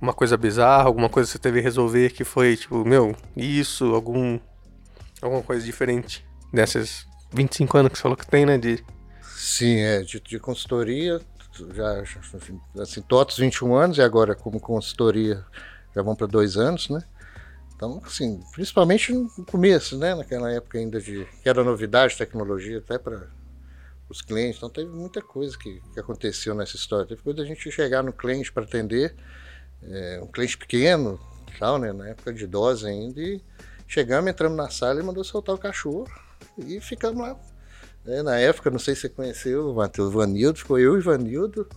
uma 0.00 0.12
coisa 0.12 0.36
bizarra, 0.36 0.84
alguma 0.84 1.08
coisa 1.08 1.28
que 1.28 1.32
você 1.32 1.38
teve 1.38 1.58
que 1.58 1.64
resolver 1.64 2.10
que 2.10 2.24
foi 2.24 2.56
tipo, 2.56 2.84
meu, 2.84 3.14
isso, 3.36 3.94
algum 3.94 4.38
alguma 5.20 5.42
coisa 5.42 5.64
diferente 5.64 6.24
dessas 6.52 7.06
25 7.32 7.78
anos 7.78 7.92
que 7.92 7.98
você 7.98 8.02
falou 8.02 8.16
que 8.16 8.26
tem, 8.26 8.46
né, 8.46 8.56
de 8.56 8.84
Sim, 9.22 9.78
é, 9.78 10.02
de, 10.02 10.20
de 10.20 10.38
consultoria, 10.38 11.20
já, 11.72 12.02
assim, 12.80 13.00
TOTOS 13.02 13.38
21 13.38 13.74
anos 13.74 13.98
e 13.98 14.02
agora 14.02 14.34
como 14.34 14.60
consultoria 14.60 15.44
já 15.94 16.02
vão 16.02 16.14
para 16.14 16.26
dois 16.26 16.56
anos, 16.56 16.88
né? 16.88 17.02
Então, 17.74 18.02
assim, 18.04 18.40
principalmente 18.52 19.12
no 19.12 19.28
começo, 19.46 19.96
né? 19.96 20.14
Naquela 20.14 20.50
época 20.50 20.78
ainda 20.78 21.00
de 21.00 21.24
que 21.40 21.48
era 21.48 21.62
novidade, 21.62 22.16
tecnologia, 22.16 22.78
até 22.78 22.98
para 22.98 23.28
os 24.08 24.20
clientes. 24.20 24.56
Então, 24.58 24.68
teve 24.68 24.90
muita 24.90 25.22
coisa 25.22 25.56
que, 25.56 25.80
que 25.94 26.00
aconteceu 26.00 26.56
nessa 26.56 26.74
história. 26.74 27.06
Teve 27.06 27.22
coisa 27.22 27.38
da 27.38 27.44
gente 27.44 27.70
chegar 27.70 28.02
no 28.02 28.12
cliente 28.12 28.52
para 28.52 28.64
atender, 28.64 29.14
é, 29.82 30.20
um 30.22 30.26
cliente 30.26 30.56
pequeno, 30.56 31.20
tal, 31.58 31.78
né? 31.78 31.92
Na 31.92 32.08
época 32.08 32.32
de 32.32 32.44
idosa 32.44 32.88
ainda, 32.88 33.20
e 33.20 33.40
chegamos, 33.86 34.30
entramos 34.30 34.56
na 34.56 34.70
sala 34.70 35.00
e 35.00 35.02
mandou 35.02 35.24
soltar 35.24 35.54
o 35.54 35.58
cachorro 35.58 36.06
e 36.56 36.80
ficamos 36.80 37.20
lá. 37.20 37.36
É, 38.06 38.22
na 38.22 38.38
época, 38.38 38.70
não 38.70 38.78
sei 38.78 38.94
se 38.94 39.02
você 39.02 39.08
conheceu 39.08 39.70
o 39.70 39.74
Matheus 39.74 40.12
Vanildo, 40.12 40.58
ficou 40.58 40.78
eu 40.78 40.96
e 40.96 41.00
Vanildo 41.00 41.68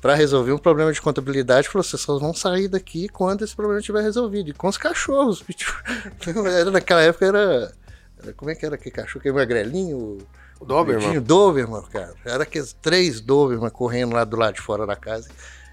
para 0.00 0.14
resolver 0.14 0.52
um 0.52 0.58
problema 0.58 0.92
de 0.92 1.00
contabilidade, 1.00 1.68
falou: 1.68 1.82
vocês 1.82 2.00
só 2.00 2.18
vão 2.18 2.32
sair 2.32 2.68
daqui 2.68 3.08
quando 3.08 3.44
esse 3.44 3.54
problema 3.54 3.80
estiver 3.80 4.02
resolvido. 4.02 4.50
E 4.50 4.52
com 4.52 4.68
os 4.68 4.78
cachorros. 4.78 5.44
era, 6.46 6.70
naquela 6.70 7.02
época 7.02 7.26
era, 7.26 7.74
era, 8.22 8.32
Como 8.32 8.50
é 8.50 8.54
que 8.54 8.64
era 8.64 8.76
aquele 8.76 8.94
cachorro? 8.94 9.20
Aquele 9.20 9.34
magrelinho? 9.34 10.18
O 10.60 10.64
Doberman. 10.64 11.20
Doberman, 11.20 11.82
cara. 11.92 12.14
Era 12.24 12.42
aqueles 12.42 12.72
três 12.72 13.20
Doberman 13.20 13.70
correndo 13.70 14.14
lá 14.14 14.24
do 14.24 14.36
lado 14.36 14.54
de 14.54 14.60
fora 14.60 14.86
da 14.86 14.96
casa. 14.96 15.28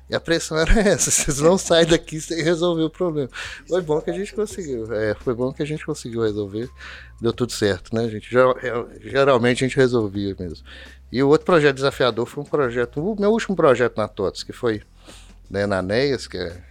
E 0.09 0.15
a 0.15 0.19
pressão 0.19 0.57
era 0.57 0.71
essa: 0.81 1.09
vocês 1.09 1.39
não 1.39 1.57
saem 1.57 1.88
daqui 1.88 2.19
sem 2.19 2.41
resolver 2.43 2.83
o 2.83 2.89
problema. 2.89 3.29
Foi 3.67 3.81
bom 3.81 4.00
que 4.01 4.09
a 4.09 4.13
gente 4.13 4.33
conseguiu. 4.33 4.93
É, 4.93 5.15
foi 5.15 5.33
bom 5.33 5.51
que 5.51 5.63
a 5.63 5.65
gente 5.65 5.85
conseguiu 5.85 6.21
resolver. 6.21 6.69
Deu 7.19 7.33
tudo 7.33 7.51
certo, 7.51 7.95
né, 7.95 8.07
gente? 8.09 8.29
Geralmente 9.01 9.63
a 9.63 9.67
gente 9.67 9.77
resolvia 9.77 10.35
mesmo. 10.38 10.65
E 11.12 11.24
o 11.24 11.29
outro 11.29 11.45
projeto 11.45 11.75
desafiador 11.75 12.25
foi 12.25 12.43
um 12.43 12.47
projeto, 12.47 13.00
o 13.00 13.19
meu 13.19 13.31
último 13.31 13.55
projeto 13.55 13.97
na 13.97 14.07
TOTS, 14.07 14.43
que 14.43 14.51
foi 14.51 14.81
né, 15.50 15.65
na 15.65 15.81
NEAS, 15.81 16.27
que 16.27 16.38
é 16.38 16.62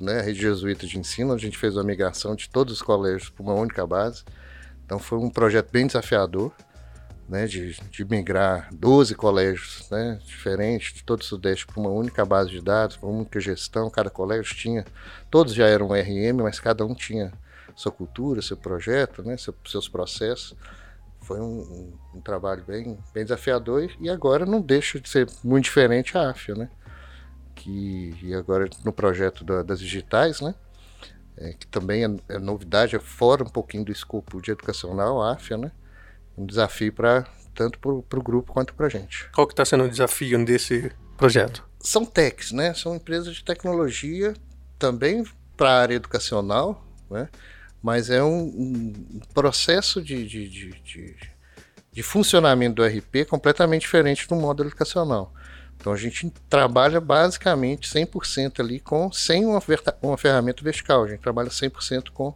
né, 0.00 0.20
a 0.20 0.22
rede 0.22 0.40
jesuíta 0.40 0.86
de 0.86 0.98
ensino, 0.98 1.32
a 1.32 1.38
gente 1.38 1.58
fez 1.58 1.76
uma 1.76 1.84
migração 1.84 2.34
de 2.34 2.48
todos 2.48 2.74
os 2.74 2.82
colégios 2.82 3.30
para 3.30 3.42
uma 3.42 3.54
única 3.54 3.86
base. 3.86 4.24
Então 4.84 4.98
foi 4.98 5.18
um 5.18 5.30
projeto 5.30 5.70
bem 5.70 5.86
desafiador, 5.86 6.52
né, 7.28 7.46
de, 7.46 7.78
de 7.90 8.04
migrar 8.04 8.68
12 8.72 9.14
colégios 9.14 9.86
né, 9.90 10.18
diferentes 10.24 10.94
de 10.94 11.04
todo 11.04 11.20
o 11.20 11.24
Sudeste 11.24 11.66
para 11.66 11.80
uma 11.80 11.90
única 11.90 12.24
base 12.24 12.50
de 12.50 12.62
dados, 12.62 12.96
para 12.96 13.08
uma 13.08 13.18
única 13.18 13.38
gestão. 13.38 13.90
Cada 13.90 14.08
colégio 14.10 14.54
tinha, 14.54 14.84
todos 15.30 15.54
já 15.54 15.66
eram 15.66 15.88
RM, 15.88 16.42
mas 16.42 16.58
cada 16.58 16.84
um 16.84 16.94
tinha 16.94 17.32
sua 17.76 17.92
cultura, 17.92 18.42
seu 18.42 18.56
projeto, 18.56 19.22
né, 19.22 19.36
seus 19.36 19.88
processos 19.88 20.56
foi 21.28 21.40
um, 21.40 21.60
um, 21.60 21.98
um, 22.14 22.20
trabalho 22.22 22.64
bem, 22.66 22.98
bem 23.12 23.22
desafiador 23.22 23.90
e 24.00 24.08
agora 24.08 24.46
não 24.46 24.62
deixa 24.62 24.98
de 24.98 25.06
ser 25.10 25.28
muito 25.44 25.64
diferente 25.64 26.16
a 26.16 26.30
AFIA, 26.30 26.54
né? 26.54 26.70
Que, 27.54 28.16
e 28.22 28.34
agora 28.34 28.66
no 28.82 28.92
projeto 28.94 29.44
da, 29.44 29.62
das 29.62 29.78
digitais, 29.78 30.40
né? 30.40 30.54
É, 31.36 31.52
que 31.52 31.66
também 31.66 32.02
é, 32.02 32.34
é, 32.34 32.38
novidade, 32.38 32.96
é 32.96 32.98
fora 32.98 33.44
um 33.44 33.48
pouquinho 33.48 33.84
do 33.84 33.92
escopo 33.92 34.40
de 34.40 34.52
educacional, 34.52 35.20
a 35.20 35.32
AFIA, 35.32 35.58
né? 35.58 35.70
Um 36.38 36.46
desafio 36.46 36.92
para 36.92 37.26
tanto 37.54 37.78
para 37.78 38.18
o 38.18 38.22
grupo 38.22 38.52
quanto 38.52 38.72
para 38.72 38.86
a 38.86 38.88
gente. 38.88 39.28
Qual 39.34 39.46
que 39.46 39.52
está 39.52 39.64
sendo 39.64 39.84
o 39.84 39.90
desafio 39.90 40.44
desse 40.44 40.92
projeto? 41.16 41.66
São 41.80 42.04
techs, 42.04 42.52
né? 42.52 42.72
São 42.72 42.94
empresas 42.94 43.34
de 43.34 43.44
tecnologia 43.44 44.34
também 44.78 45.24
para 45.56 45.70
a 45.70 45.80
área 45.80 45.94
educacional, 45.96 46.86
né? 47.10 47.28
mas 47.82 48.10
é 48.10 48.22
um, 48.22 48.40
um 48.40 49.20
processo 49.32 50.02
de, 50.02 50.26
de, 50.26 50.48
de, 50.48 51.16
de, 51.92 52.02
funcionamento 52.02 52.76
do 52.76 52.84
RP 52.84 53.28
completamente 53.28 53.82
diferente 53.82 54.28
do 54.28 54.34
modo 54.34 54.62
educacional. 54.62 55.32
Então 55.76 55.92
a 55.92 55.96
gente 55.96 56.30
trabalha 56.48 57.00
basicamente 57.00 57.88
100% 57.88 58.60
ali 58.60 58.80
com 58.80 59.12
sem 59.12 59.46
uma, 59.46 59.60
uma 60.02 60.18
ferramenta 60.18 60.62
vertical, 60.62 61.04
a 61.04 61.08
gente 61.08 61.20
trabalha 61.20 61.48
100% 61.48 62.10
com 62.10 62.34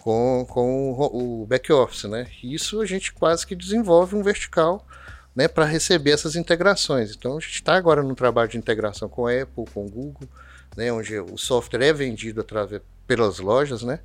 com, 0.00 0.46
com 0.48 0.92
o, 0.92 1.42
o 1.42 1.46
back 1.46 1.72
office, 1.72 2.04
né? 2.04 2.26
Isso 2.42 2.80
a 2.80 2.86
gente 2.86 3.12
quase 3.12 3.46
que 3.46 3.54
desenvolve 3.54 4.16
um 4.16 4.22
vertical, 4.22 4.86
né, 5.34 5.46
para 5.46 5.64
receber 5.64 6.10
essas 6.10 6.36
integrações. 6.36 7.14
Então 7.14 7.36
a 7.36 7.40
gente 7.40 7.54
está 7.54 7.74
agora 7.74 8.02
no 8.02 8.14
trabalho 8.14 8.48
de 8.48 8.58
integração 8.58 9.08
com 9.08 9.26
a 9.26 9.32
Apple, 9.32 9.64
com 9.72 9.88
Google, 9.88 10.28
né, 10.76 10.92
onde 10.92 11.18
o 11.18 11.36
software 11.36 11.84
é 11.84 11.92
vendido 11.92 12.40
através 12.40 12.82
pelas 13.06 13.38
lojas, 13.38 13.82
né? 13.82 14.00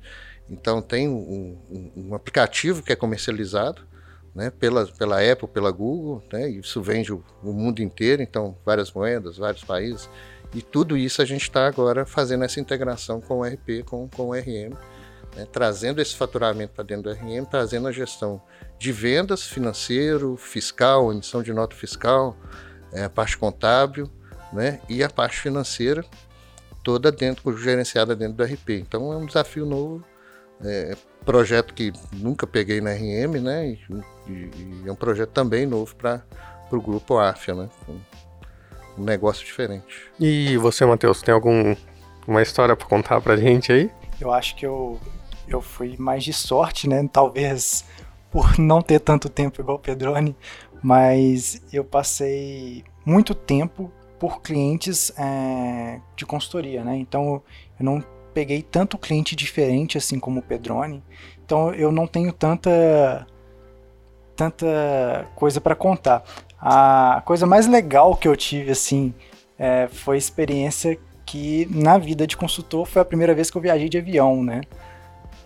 Então 0.48 0.80
tem 0.80 1.08
um, 1.08 1.58
um, 1.70 1.92
um 1.96 2.14
aplicativo 2.14 2.82
que 2.82 2.92
é 2.92 2.96
comercializado, 2.96 3.82
né, 4.34 4.50
pela, 4.50 4.86
pela 4.86 5.32
Apple, 5.32 5.48
pela 5.48 5.70
Google, 5.70 6.22
né, 6.30 6.48
isso 6.48 6.82
vende 6.82 7.12
o, 7.12 7.24
o 7.42 7.52
mundo 7.52 7.80
inteiro, 7.80 8.22
então 8.22 8.56
várias 8.64 8.92
moedas, 8.92 9.38
vários 9.38 9.64
países, 9.64 10.10
e 10.54 10.60
tudo 10.60 10.96
isso 10.96 11.22
a 11.22 11.24
gente 11.24 11.42
está 11.42 11.66
agora 11.66 12.04
fazendo 12.04 12.44
essa 12.44 12.60
integração 12.60 13.20
com 13.20 13.38
o 13.38 13.44
RP, 13.44 13.82
com, 13.84 14.08
com 14.08 14.28
o 14.28 14.34
RM, 14.34 14.76
né, 15.36 15.46
trazendo 15.52 16.00
esse 16.00 16.16
faturamento 16.16 16.72
para 16.72 16.82
dentro 16.82 17.04
do 17.04 17.12
RM, 17.12 17.44
trazendo 17.44 17.86
a 17.86 17.92
gestão 17.92 18.40
de 18.78 18.90
vendas, 18.90 19.42
financeiro, 19.42 20.36
fiscal, 20.36 21.12
emissão 21.12 21.42
de 21.42 21.52
nota 21.52 21.76
fiscal, 21.76 22.34
é, 22.92 23.04
a 23.04 23.10
parte 23.10 23.36
contábil 23.36 24.10
né, 24.52 24.80
e 24.88 25.04
a 25.04 25.10
parte 25.10 25.38
financeira, 25.38 26.04
toda 26.82 27.12
dentro, 27.12 27.56
gerenciada 27.58 28.16
dentro 28.16 28.34
do 28.34 28.44
RP. 28.44 28.70
Então 28.70 29.12
é 29.12 29.16
um 29.16 29.26
desafio 29.26 29.66
novo, 29.66 30.02
é, 30.64 30.96
projeto 31.24 31.74
que 31.74 31.92
nunca 32.12 32.46
peguei 32.46 32.80
na 32.80 32.92
RM, 32.92 33.42
né, 33.42 33.66
e, 33.66 33.78
e, 34.26 34.32
e 34.32 34.88
é 34.88 34.92
um 34.92 34.96
projeto 34.96 35.30
também 35.30 35.66
novo 35.66 35.94
para 35.94 36.22
o 36.70 36.80
grupo 36.80 37.18
AFIA, 37.18 37.54
né, 37.54 37.68
um 38.96 39.04
negócio 39.04 39.44
diferente. 39.44 40.10
E 40.18 40.56
você, 40.56 40.86
Matheus, 40.86 41.20
tem 41.20 41.34
alguma 41.34 42.40
história 42.40 42.74
para 42.74 42.86
contar 42.86 43.20
para 43.20 43.36
gente 43.36 43.70
aí? 43.70 43.90
Eu 44.18 44.32
acho 44.32 44.56
que 44.56 44.64
eu, 44.64 44.98
eu 45.48 45.60
fui 45.60 45.96
mais 45.98 46.24
de 46.24 46.32
sorte, 46.32 46.88
né? 46.88 47.08
Talvez 47.12 47.84
por 48.30 48.58
não 48.58 48.82
ter 48.82 49.00
tanto 49.00 49.28
tempo 49.28 49.60
igual 49.60 49.76
o 49.76 49.80
Pedrone, 49.80 50.36
mas 50.82 51.62
eu 51.72 51.84
passei 51.84 52.84
muito 53.04 53.34
tempo 53.34 53.90
por 54.18 54.40
clientes 54.40 55.12
é, 55.18 56.00
de 56.16 56.26
consultoria, 56.26 56.82
né? 56.84 56.96
Então 56.96 57.42
eu 57.78 57.84
não 57.84 58.04
peguei 58.34 58.62
tanto 58.62 58.98
cliente 58.98 59.34
diferente 59.34 59.96
assim 59.96 60.18
como 60.18 60.40
o 60.40 60.42
Pedrone, 60.42 61.02
então 61.44 61.72
eu 61.72 61.90
não 61.90 62.06
tenho 62.06 62.32
tanta 62.32 63.26
tanta 64.36 65.26
coisa 65.34 65.60
para 65.60 65.74
contar. 65.74 66.22
A 66.60 67.22
coisa 67.24 67.46
mais 67.46 67.66
legal 67.66 68.14
que 68.14 68.28
eu 68.28 68.36
tive, 68.36 68.70
assim, 68.70 69.14
é, 69.58 69.88
foi 69.88 70.16
a 70.16 70.18
experiência 70.18 70.98
que 71.24 71.66
na 71.70 71.98
vida 71.98 72.26
de 72.26 72.36
consultor 72.36 72.86
foi 72.86 73.02
a 73.02 73.04
primeira 73.04 73.34
vez 73.34 73.50
que 73.50 73.56
eu 73.56 73.62
viajei 73.62 73.88
de 73.88 73.98
avião, 73.98 74.44
né? 74.44 74.60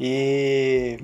E 0.00 0.98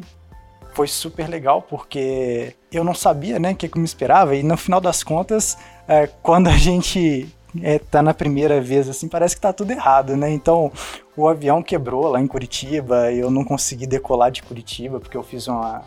foi 0.73 0.89
super 0.89 1.29
legal 1.29 1.61
porque 1.63 2.55
eu 2.73 2.83
não 2.83 2.95
sabia, 2.95 3.39
né, 3.39 3.53
o 3.53 3.57
que, 3.57 3.69
que 3.69 3.79
me 3.79 3.85
esperava 3.85 4.35
e 4.35 4.43
no 4.43 4.57
final 4.57 4.81
das 4.81 5.03
contas, 5.03 5.57
é, 5.87 6.07
quando 6.23 6.49
a 6.49 6.57
gente 6.57 7.29
é, 7.63 7.79
tá 7.79 8.03
na 8.03 8.15
primeira 8.15 8.61
vez 8.61 8.89
assim, 8.89 9.09
parece 9.09 9.35
que 9.35 9.41
tá 9.41 9.53
tudo 9.53 9.71
errado, 9.71 10.17
né? 10.17 10.31
Então, 10.31 10.73
o 11.17 11.29
avião 11.29 11.63
quebrou 11.63 12.09
lá 12.09 12.21
em 12.21 12.27
Curitiba, 12.27 13.13
eu 13.13 13.31
não 13.31 13.45
consegui 13.45 13.87
decolar 13.87 14.31
de 14.31 14.43
Curitiba 14.43 14.99
porque 14.99 15.17
eu 15.17 15.23
fiz 15.23 15.47
uma 15.47 15.85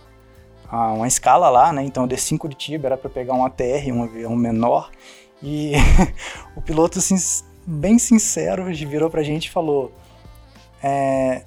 uma 0.71 1.07
escala 1.07 1.49
lá, 1.49 1.73
né? 1.73 1.83
Então 1.83 2.03
eu 2.03 2.07
desci 2.07 2.35
em 2.35 2.37
Curitiba, 2.37 2.87
era 2.87 2.97
para 2.97 3.09
pegar 3.09 3.33
um 3.33 3.43
ATR, 3.43 3.91
um 3.91 4.03
avião 4.03 4.35
menor, 4.35 4.91
e 5.41 5.73
o 6.55 6.61
piloto, 6.61 6.99
assim, 6.99 7.15
bem 7.65 7.97
sincero, 7.97 8.65
virou 8.65 9.09
pra 9.09 9.23
gente 9.23 9.45
e 9.45 9.49
falou: 9.49 9.91
é, 10.83 11.43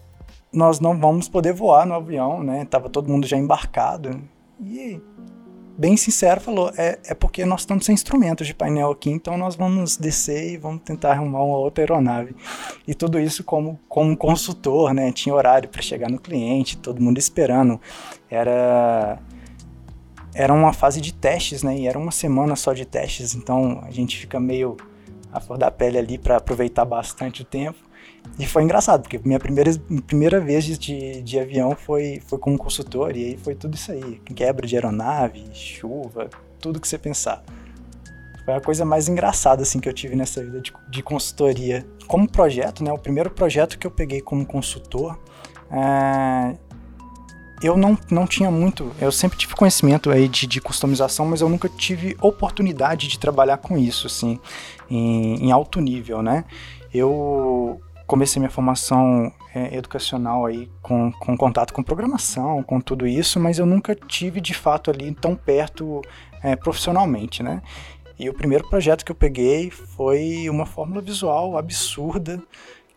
Nós 0.53 0.81
não 0.81 0.99
vamos 0.99 1.29
poder 1.29 1.53
voar 1.53 1.87
no 1.87 1.95
avião, 1.95 2.43
né? 2.43 2.65
Tava 2.67 2.91
todo 2.91 3.09
mundo 3.09 3.27
já 3.27 3.37
embarcado. 3.37 4.21
E 4.61 5.01
bem 5.77 5.97
sincero, 5.97 6.41
falou: 6.41 6.71
é, 6.77 6.99
é 7.07 7.15
porque 7.15 7.45
nós 7.45 7.61
estamos 7.61 7.85
sem 7.85 7.95
instrumentos 7.95 8.47
de 8.47 8.55
painel 8.55 8.91
aqui, 8.91 9.11
então 9.11 9.37
nós 9.37 9.57
vamos 9.57 9.97
descer 9.97 10.53
e 10.53 10.57
vamos 10.57 10.83
tentar 10.83 11.13
arrumar 11.13 11.43
uma 11.43 11.57
outra 11.57 11.83
aeronave. 11.83 12.37
E 12.87 12.95
tudo 12.95 13.19
isso 13.19 13.43
como, 13.43 13.79
como 13.89 14.17
consultor, 14.17 14.93
né? 14.93 15.11
Tinha 15.13 15.35
horário 15.35 15.69
para 15.69 15.83
chegar 15.83 16.11
no 16.11 16.19
cliente, 16.19 16.77
todo 16.77 17.03
mundo 17.03 17.19
esperando. 17.19 17.81
Era 18.31 19.19
era 20.35 20.53
uma 20.53 20.73
fase 20.73 21.01
de 21.01 21.13
testes, 21.13 21.63
né? 21.63 21.77
E 21.77 21.87
era 21.87 21.99
uma 21.99 22.13
semana 22.13 22.57
só 22.57 22.73
de 22.73 22.85
testes, 22.85 23.35
então 23.35 23.83
a 23.87 23.91
gente 23.91 24.19
fica 24.19 24.41
meio 24.41 24.77
a 25.33 25.41
flor 25.41 25.59
da 25.59 25.71
pele 25.71 25.99
ali 25.99 26.19
para 26.19 26.37
aproveitar 26.37 26.85
bastante 26.85 27.43
o 27.43 27.45
tempo. 27.45 27.79
E 28.39 28.47
foi 28.47 28.63
engraçado, 28.63 29.03
porque 29.03 29.21
minha 29.25 29.39
primeira, 29.39 29.71
primeira 30.07 30.41
vez 30.41 30.65
de, 30.65 31.23
de 31.23 31.39
avião 31.39 31.77
foi, 31.77 32.21
foi 32.27 32.39
como 32.39 32.57
consultor, 32.57 33.17
e 33.17 33.25
aí 33.27 33.37
foi 33.37 33.55
tudo 33.55 33.75
isso 33.75 33.93
aí: 33.93 34.21
quebra 34.35 34.67
de 34.67 34.75
aeronave, 34.75 35.45
chuva, 35.53 36.31
tudo 36.59 36.81
que 36.81 36.89
você 36.89 36.99
pensar. 36.99 37.43
Foi 38.45 38.55
a 38.55 38.61
coisa 38.61 38.85
mais 38.85 39.09
engraçada 39.09 39.63
assim 39.63 39.79
que 39.79 39.89
eu 39.89 39.93
tive 39.93 40.17
nessa 40.17 40.43
vida 40.43 40.61
de, 40.61 40.73
de 40.91 41.03
consultoria. 41.03 41.87
Como 42.09 42.29
projeto, 42.29 42.83
né? 42.83 42.93
O 42.93 42.99
primeiro 42.99 43.31
projeto 43.31 43.79
que 43.79 43.87
eu 43.87 43.91
peguei 43.91 44.21
como 44.21 44.45
consultor, 44.45 45.17
é, 45.71 46.57
eu 47.63 47.77
não, 47.77 47.97
não 48.11 48.27
tinha 48.27 48.51
muito. 48.51 48.91
Eu 49.01 49.13
sempre 49.13 49.39
tive 49.39 49.55
conhecimento 49.55 50.11
aí 50.11 50.27
de, 50.27 50.47
de 50.49 50.61
customização, 50.61 51.27
mas 51.27 51.41
eu 51.41 51.49
nunca 51.49 51.69
tive 51.69 52.17
oportunidade 52.21 53.07
de 53.07 53.19
trabalhar 53.19 53.59
com 53.59 53.79
isso, 53.79 54.09
assim, 54.09 54.41
em, 54.91 55.47
em 55.47 55.53
alto 55.53 55.81
nível, 55.81 56.21
né? 56.23 56.45
Eu 56.93 57.81
comecei 58.13 58.39
minha 58.39 58.51
formação 58.51 59.33
é, 59.55 59.75
educacional 59.75 60.45
aí 60.45 60.71
com, 60.83 61.11
com 61.13 61.35
contato 61.35 61.73
com 61.73 61.83
programação, 61.83 62.63
com 62.63 62.79
tudo 62.79 63.07
isso, 63.07 63.41
mas 63.41 63.59
eu 63.59 63.65
nunca 63.65 63.95
tive 63.95 64.39
de 64.39 64.53
fato 64.53 64.91
ali 64.91 65.15
tão 65.15 65.35
perto 65.35 66.03
é, 66.43 66.55
profissionalmente, 66.55 67.43
né? 67.43 67.63
E 68.19 68.29
o 68.29 68.35
primeiro 68.35 68.69
projeto 68.69 69.03
que 69.03 69.11
eu 69.11 69.17
peguei 69.17 69.71
foi 69.71 70.47
uma 70.51 70.67
fórmula 70.67 71.01
visual 71.01 71.57
absurda, 71.57 72.39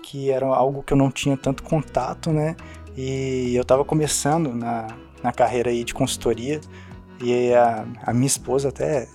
que 0.04 0.30
era 0.30 0.46
algo 0.48 0.84
que 0.84 0.92
eu 0.92 0.98
não 0.98 1.10
tinha 1.10 1.38
tanto 1.38 1.64
contato, 1.64 2.34
né? 2.34 2.58
E 2.98 3.56
eu 3.56 3.62
estava 3.62 3.86
começando 3.86 4.54
na, 4.54 4.88
na 5.24 5.32
carreira 5.32 5.70
aí 5.70 5.86
de 5.86 5.94
consultoria, 5.94 6.60
e 7.24 7.54
a, 7.54 7.86
a 8.04 8.14
minha 8.14 8.28
esposa 8.28 8.68
até 8.68 9.08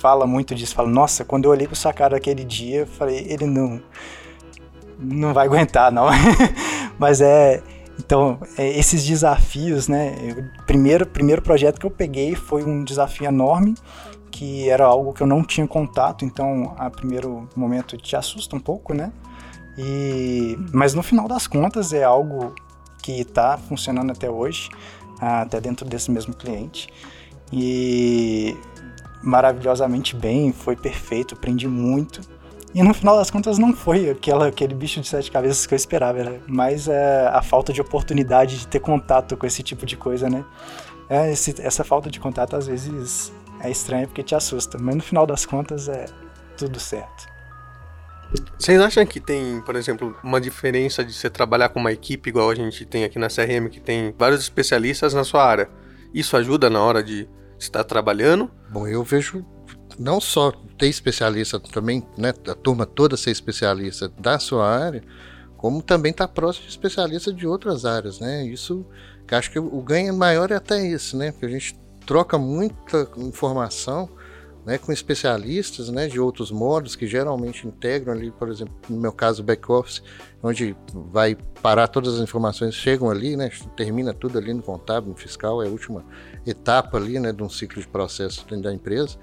fala 0.00 0.26
muito 0.26 0.56
disso, 0.56 0.74
fala, 0.74 0.88
nossa, 0.88 1.24
quando 1.24 1.44
eu 1.44 1.52
olhei 1.52 1.68
para 1.68 1.76
sua 1.76 1.92
cara 1.92 2.16
aquele 2.16 2.42
dia, 2.42 2.80
eu 2.80 2.86
falei, 2.88 3.24
ele 3.30 3.46
não 3.46 3.80
não 4.98 5.32
vai 5.32 5.46
aguentar, 5.46 5.92
não. 5.92 6.06
Mas 6.98 7.20
é. 7.20 7.62
Então, 7.98 8.38
é, 8.56 8.78
esses 8.78 9.04
desafios, 9.04 9.88
né? 9.88 10.14
O 10.36 10.64
primeiro, 10.64 11.06
primeiro 11.06 11.42
projeto 11.42 11.80
que 11.80 11.86
eu 11.86 11.90
peguei 11.90 12.34
foi 12.34 12.64
um 12.64 12.84
desafio 12.84 13.26
enorme, 13.26 13.74
que 14.30 14.68
era 14.68 14.84
algo 14.84 15.12
que 15.12 15.22
eu 15.22 15.26
não 15.26 15.42
tinha 15.42 15.66
contato, 15.66 16.24
então, 16.24 16.74
a 16.78 16.88
primeiro 16.90 17.48
momento 17.56 17.96
te 17.96 18.14
assusta 18.14 18.54
um 18.54 18.60
pouco, 18.60 18.94
né? 18.94 19.12
E, 19.76 20.56
mas 20.72 20.94
no 20.94 21.02
final 21.02 21.28
das 21.28 21.46
contas 21.46 21.92
é 21.92 22.04
algo 22.04 22.54
que 23.02 23.20
está 23.20 23.56
funcionando 23.56 24.10
até 24.10 24.30
hoje, 24.30 24.68
até 25.20 25.60
dentro 25.60 25.86
desse 25.86 26.10
mesmo 26.10 26.34
cliente. 26.34 26.88
E 27.52 28.56
maravilhosamente 29.22 30.14
bem, 30.14 30.52
foi 30.52 30.76
perfeito, 30.76 31.34
aprendi 31.34 31.66
muito. 31.66 32.20
E 32.74 32.82
no 32.82 32.92
final 32.92 33.16
das 33.16 33.30
contas 33.30 33.58
não 33.58 33.72
foi 33.72 34.10
aquela, 34.10 34.48
aquele 34.48 34.74
bicho 34.74 35.00
de 35.00 35.08
sete 35.08 35.30
cabeças 35.30 35.66
que 35.66 35.72
eu 35.72 35.76
esperava, 35.76 36.18
era 36.18 36.40
mais 36.46 36.86
é, 36.86 37.26
a 37.28 37.42
falta 37.42 37.72
de 37.72 37.80
oportunidade 37.80 38.58
de 38.58 38.66
ter 38.66 38.80
contato 38.80 39.36
com 39.36 39.46
esse 39.46 39.62
tipo 39.62 39.86
de 39.86 39.96
coisa, 39.96 40.28
né? 40.28 40.44
É, 41.08 41.32
esse, 41.32 41.54
essa 41.62 41.82
falta 41.82 42.10
de 42.10 42.20
contato 42.20 42.54
às 42.54 42.66
vezes 42.66 43.32
é 43.60 43.70
estranha 43.70 44.06
porque 44.06 44.22
te 44.22 44.34
assusta, 44.34 44.76
mas 44.78 44.94
no 44.94 45.02
final 45.02 45.26
das 45.26 45.46
contas 45.46 45.88
é 45.88 46.04
tudo 46.56 46.78
certo. 46.78 47.26
Vocês 48.58 48.78
acham 48.78 49.06
que 49.06 49.20
tem, 49.20 49.62
por 49.62 49.74
exemplo, 49.74 50.14
uma 50.22 50.38
diferença 50.38 51.02
de 51.02 51.14
você 51.14 51.30
trabalhar 51.30 51.70
com 51.70 51.80
uma 51.80 51.92
equipe 51.92 52.28
igual 52.28 52.50
a 52.50 52.54
gente 52.54 52.84
tem 52.84 53.04
aqui 53.04 53.18
na 53.18 53.28
CRM, 53.28 53.68
que 53.70 53.80
tem 53.80 54.14
vários 54.18 54.42
especialistas 54.42 55.14
na 55.14 55.24
sua 55.24 55.42
área? 55.42 55.70
Isso 56.12 56.36
ajuda 56.36 56.68
na 56.68 56.82
hora 56.82 57.02
de 57.02 57.26
estar 57.58 57.84
trabalhando? 57.84 58.50
Bom, 58.70 58.86
eu 58.86 59.02
vejo 59.02 59.44
não 59.98 60.20
só 60.20 60.52
ter 60.78 60.86
especialista 60.86 61.58
também, 61.58 62.06
né, 62.16 62.32
a 62.48 62.54
turma 62.54 62.86
toda 62.86 63.16
ser 63.16 63.30
especialista 63.30 64.08
da 64.18 64.38
sua 64.38 64.68
área, 64.68 65.02
como 65.56 65.82
também 65.82 66.12
estar 66.12 66.28
tá 66.28 66.32
próximo 66.32 66.66
de 66.66 66.70
especialistas 66.70 67.34
de 67.34 67.46
outras 67.46 67.84
áreas, 67.84 68.20
né? 68.20 68.46
Isso, 68.46 68.86
acho 69.30 69.50
que 69.50 69.58
o 69.58 69.82
ganho 69.82 70.14
maior 70.14 70.52
é 70.52 70.54
até 70.54 70.86
isso, 70.86 71.16
né? 71.16 71.32
Porque 71.32 71.46
a 71.46 71.50
gente 71.50 71.76
troca 72.06 72.38
muita 72.38 73.08
informação, 73.16 74.08
né, 74.64 74.78
com 74.78 74.92
especialistas, 74.92 75.88
né, 75.88 76.06
de 76.06 76.20
outros 76.20 76.50
modos 76.50 76.94
que 76.94 77.06
geralmente 77.06 77.66
integram 77.66 78.12
ali, 78.12 78.30
por 78.30 78.48
exemplo, 78.48 78.74
no 78.88 78.98
meu 78.98 79.12
caso, 79.12 79.42
back 79.42 79.70
office, 79.70 80.02
onde 80.42 80.76
vai 81.10 81.36
parar 81.62 81.88
todas 81.88 82.14
as 82.14 82.20
informações 82.20 82.74
chegam 82.74 83.10
ali, 83.10 83.36
né, 83.36 83.50
termina 83.76 84.12
tudo 84.12 84.38
ali 84.38 84.52
no 84.52 84.62
contábil, 84.62 85.10
no 85.10 85.16
fiscal, 85.16 85.62
é 85.62 85.66
a 85.66 85.70
última 85.70 86.04
etapa 86.46 86.98
ali, 86.98 87.18
né, 87.18 87.32
de 87.32 87.42
um 87.42 87.48
ciclo 87.48 87.80
de 87.80 87.88
processo 87.88 88.46
dentro 88.46 88.64
da 88.64 88.72
empresa. 88.72 89.18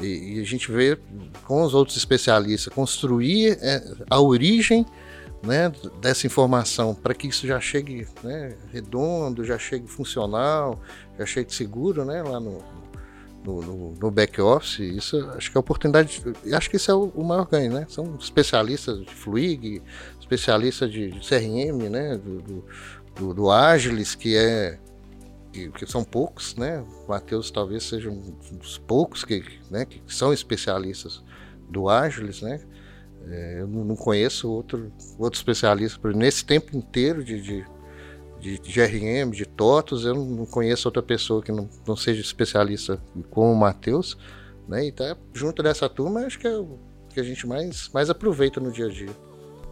E, 0.00 0.36
e 0.36 0.40
a 0.40 0.44
gente 0.44 0.70
vê 0.70 0.98
com 1.44 1.62
os 1.62 1.74
outros 1.74 1.96
especialistas 1.96 2.72
construir 2.72 3.58
é, 3.60 3.82
a 4.08 4.20
origem 4.20 4.86
né, 5.42 5.72
dessa 6.00 6.26
informação 6.26 6.94
para 6.94 7.14
que 7.14 7.26
isso 7.26 7.46
já 7.46 7.60
chegue 7.60 8.06
né, 8.22 8.54
redondo, 8.72 9.44
já 9.44 9.58
chegue 9.58 9.88
funcional, 9.88 10.80
já 11.18 11.26
chegue 11.26 11.52
seguro 11.52 12.04
né, 12.04 12.22
lá 12.22 12.38
no, 12.38 12.62
no, 13.44 13.94
no, 13.94 14.10
back 14.10 14.40
office. 14.40 14.78
Isso 14.78 15.28
acho 15.36 15.50
que 15.50 15.56
é 15.56 15.58
a 15.58 15.60
oportunidade, 15.60 16.22
acho 16.52 16.70
que 16.70 16.76
isso 16.76 16.90
é 16.90 16.94
o, 16.94 17.12
o 17.14 17.24
maior 17.24 17.46
ganho, 17.46 17.72
né? 17.72 17.86
São 17.88 18.16
especialistas 18.18 19.00
de 19.00 19.12
Fluig, 19.12 19.82
especialistas 20.20 20.90
de, 20.90 21.10
de 21.10 21.20
CRM, 21.28 21.90
né, 21.90 22.16
do, 22.16 22.40
do, 22.40 22.64
do, 23.16 23.34
do 23.34 23.50
Agilis, 23.50 24.14
que 24.14 24.36
é 24.36 24.78
que, 25.52 25.86
são 25.86 26.02
poucos, 26.02 26.56
né? 26.56 26.84
Matheus 27.06 27.50
talvez 27.50 27.84
seja 27.84 28.10
um 28.10 28.34
dos 28.52 28.78
poucos 28.78 29.24
que, 29.24 29.44
né, 29.70 29.84
que 29.84 30.02
são 30.06 30.32
especialistas 30.32 31.22
do 31.68 31.88
Agilis, 31.88 32.40
né? 32.42 32.60
É, 33.28 33.60
eu 33.60 33.68
não 33.68 33.94
conheço 33.94 34.50
outro, 34.50 34.92
outro 35.18 35.38
especialista. 35.38 36.00
Nesse 36.12 36.44
tempo 36.44 36.76
inteiro 36.76 37.22
de, 37.22 37.40
de, 37.40 37.64
de, 38.40 38.58
de 38.58 38.72
GRM, 38.72 39.30
de 39.30 39.46
TOTOS, 39.46 40.04
eu 40.04 40.14
não 40.14 40.44
conheço 40.44 40.88
outra 40.88 41.02
pessoa 41.02 41.40
que 41.40 41.52
não, 41.52 41.68
não 41.86 41.96
seja 41.96 42.20
especialista 42.20 43.00
como 43.30 43.52
o 43.52 43.56
Matheus. 43.56 44.18
Né? 44.66 44.86
E 44.86 44.92
tá 44.92 45.16
junto 45.32 45.62
dessa 45.62 45.88
turma, 45.88 46.20
acho 46.20 46.38
que 46.38 46.48
é 46.48 46.56
o 46.56 46.78
que 47.10 47.20
a 47.20 47.22
gente 47.22 47.46
mais, 47.46 47.88
mais 47.90 48.10
aproveita 48.10 48.58
no 48.58 48.72
dia 48.72 48.86
a 48.86 48.88
dia. 48.88 49.10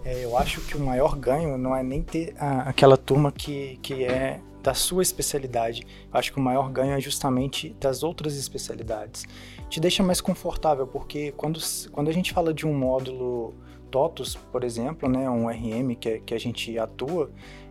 É, 0.04 0.24
eu 0.24 0.36
acho 0.36 0.60
que 0.62 0.76
o 0.76 0.80
maior 0.80 1.16
ganho 1.16 1.58
não 1.58 1.74
é 1.74 1.82
nem 1.82 2.02
ter 2.02 2.34
a, 2.38 2.68
aquela 2.68 2.96
turma 2.96 3.32
que, 3.32 3.78
que 3.82 4.04
é 4.04 4.40
da 4.62 4.74
sua 4.74 5.02
especialidade. 5.02 5.86
Acho 6.12 6.32
que 6.32 6.38
o 6.38 6.42
maior 6.42 6.70
ganho 6.70 6.92
é 6.92 7.00
justamente 7.00 7.74
das 7.80 8.02
outras 8.02 8.36
especialidades. 8.36 9.26
Te 9.68 9.80
deixa 9.80 10.02
mais 10.02 10.20
confortável, 10.20 10.86
porque 10.86 11.32
quando, 11.32 11.60
quando 11.92 12.08
a 12.08 12.12
gente 12.12 12.32
fala 12.32 12.52
de 12.52 12.66
um 12.66 12.74
módulo 12.74 13.54
TOTUS, 13.90 14.36
por 14.50 14.64
exemplo, 14.64 15.08
né, 15.08 15.28
um 15.28 15.48
RM 15.48 15.94
que, 15.94 16.20
que 16.20 16.34
a 16.34 16.38
gente 16.38 16.78
atua, 16.78 17.30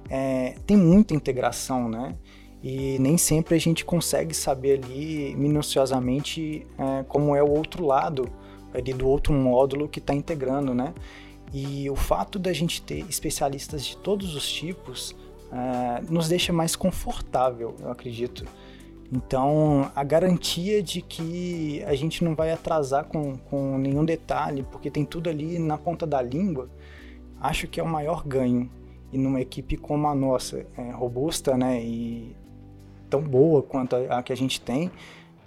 é, 0.09 0.55
tem 0.65 0.77
muita 0.77 1.13
integração, 1.13 1.87
né? 1.87 2.15
E 2.61 2.97
nem 2.99 3.17
sempre 3.17 3.55
a 3.55 3.59
gente 3.59 3.85
consegue 3.85 4.33
saber 4.33 4.81
ali 4.83 5.33
minuciosamente 5.35 6.67
é, 6.77 7.03
como 7.03 7.35
é 7.35 7.41
o 7.41 7.49
outro 7.49 7.85
lado 7.85 8.29
ali 8.73 8.93
do 8.93 9.07
outro 9.07 9.33
módulo 9.33 9.87
que 9.87 9.99
está 9.99 10.13
integrando, 10.13 10.73
né? 10.73 10.93
E 11.53 11.89
o 11.89 11.95
fato 11.95 12.37
da 12.37 12.53
gente 12.53 12.81
ter 12.81 13.05
especialistas 13.09 13.85
de 13.85 13.97
todos 13.97 14.35
os 14.35 14.51
tipos 14.51 15.15
uh, 15.51 16.11
nos 16.11 16.27
deixa 16.27 16.53
mais 16.53 16.75
confortável, 16.75 17.75
eu 17.79 17.91
acredito. 17.91 18.45
Então, 19.11 19.91
a 19.95 20.03
garantia 20.03 20.83
de 20.83 21.01
que 21.01 21.83
a 21.85 21.95
gente 21.95 22.23
não 22.23 22.35
vai 22.35 22.51
atrasar 22.51 23.05
com, 23.05 23.37
com 23.37 23.77
nenhum 23.77 24.05
detalhe, 24.05 24.63
porque 24.71 24.91
tem 24.91 25.03
tudo 25.03 25.29
ali 25.29 25.57
na 25.57 25.77
ponta 25.77 26.05
da 26.05 26.21
língua, 26.21 26.69
acho 27.41 27.67
que 27.67 27.79
é 27.79 27.83
o 27.83 27.87
maior 27.87 28.23
ganho. 28.25 28.69
E 29.11 29.17
numa 29.17 29.41
equipe 29.41 29.75
como 29.75 30.07
a 30.07 30.13
nossa, 30.13 30.63
é, 30.77 30.91
robusta 30.91 31.57
né, 31.57 31.81
e 31.81 32.35
tão 33.09 33.21
boa 33.21 33.63
quanto 33.63 33.95
a, 33.95 34.19
a 34.19 34.23
que 34.23 34.31
a 34.31 34.37
gente 34.37 34.61
tem, 34.61 34.91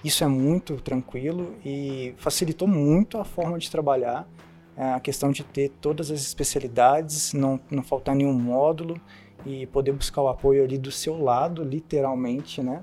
isso 0.05 0.25
é 0.25 0.27
muito 0.27 0.77
tranquilo 0.79 1.55
e 1.65 2.12
facilitou 2.17 2.67
muito 2.67 3.19
a 3.19 3.25
forma 3.25 3.57
de 3.59 3.71
trabalhar. 3.71 4.29
É, 4.77 4.95
a 4.95 4.99
questão 4.99 5.31
de 5.31 5.45
ter 5.45 5.69
todas 5.81 6.11
as 6.11 6.21
especialidades, 6.23 7.33
não, 7.33 7.61
não 7.71 7.83
faltar 7.83 8.17
nenhum 8.17 8.33
módulo 8.33 9.01
e 9.44 9.66
poder 9.66 9.92
buscar 9.92 10.22
o 10.22 10.28
apoio 10.28 10.64
ali 10.64 10.78
do 10.78 10.90
seu 10.90 11.20
lado, 11.20 11.64
literalmente, 11.64 12.62
né? 12.62 12.83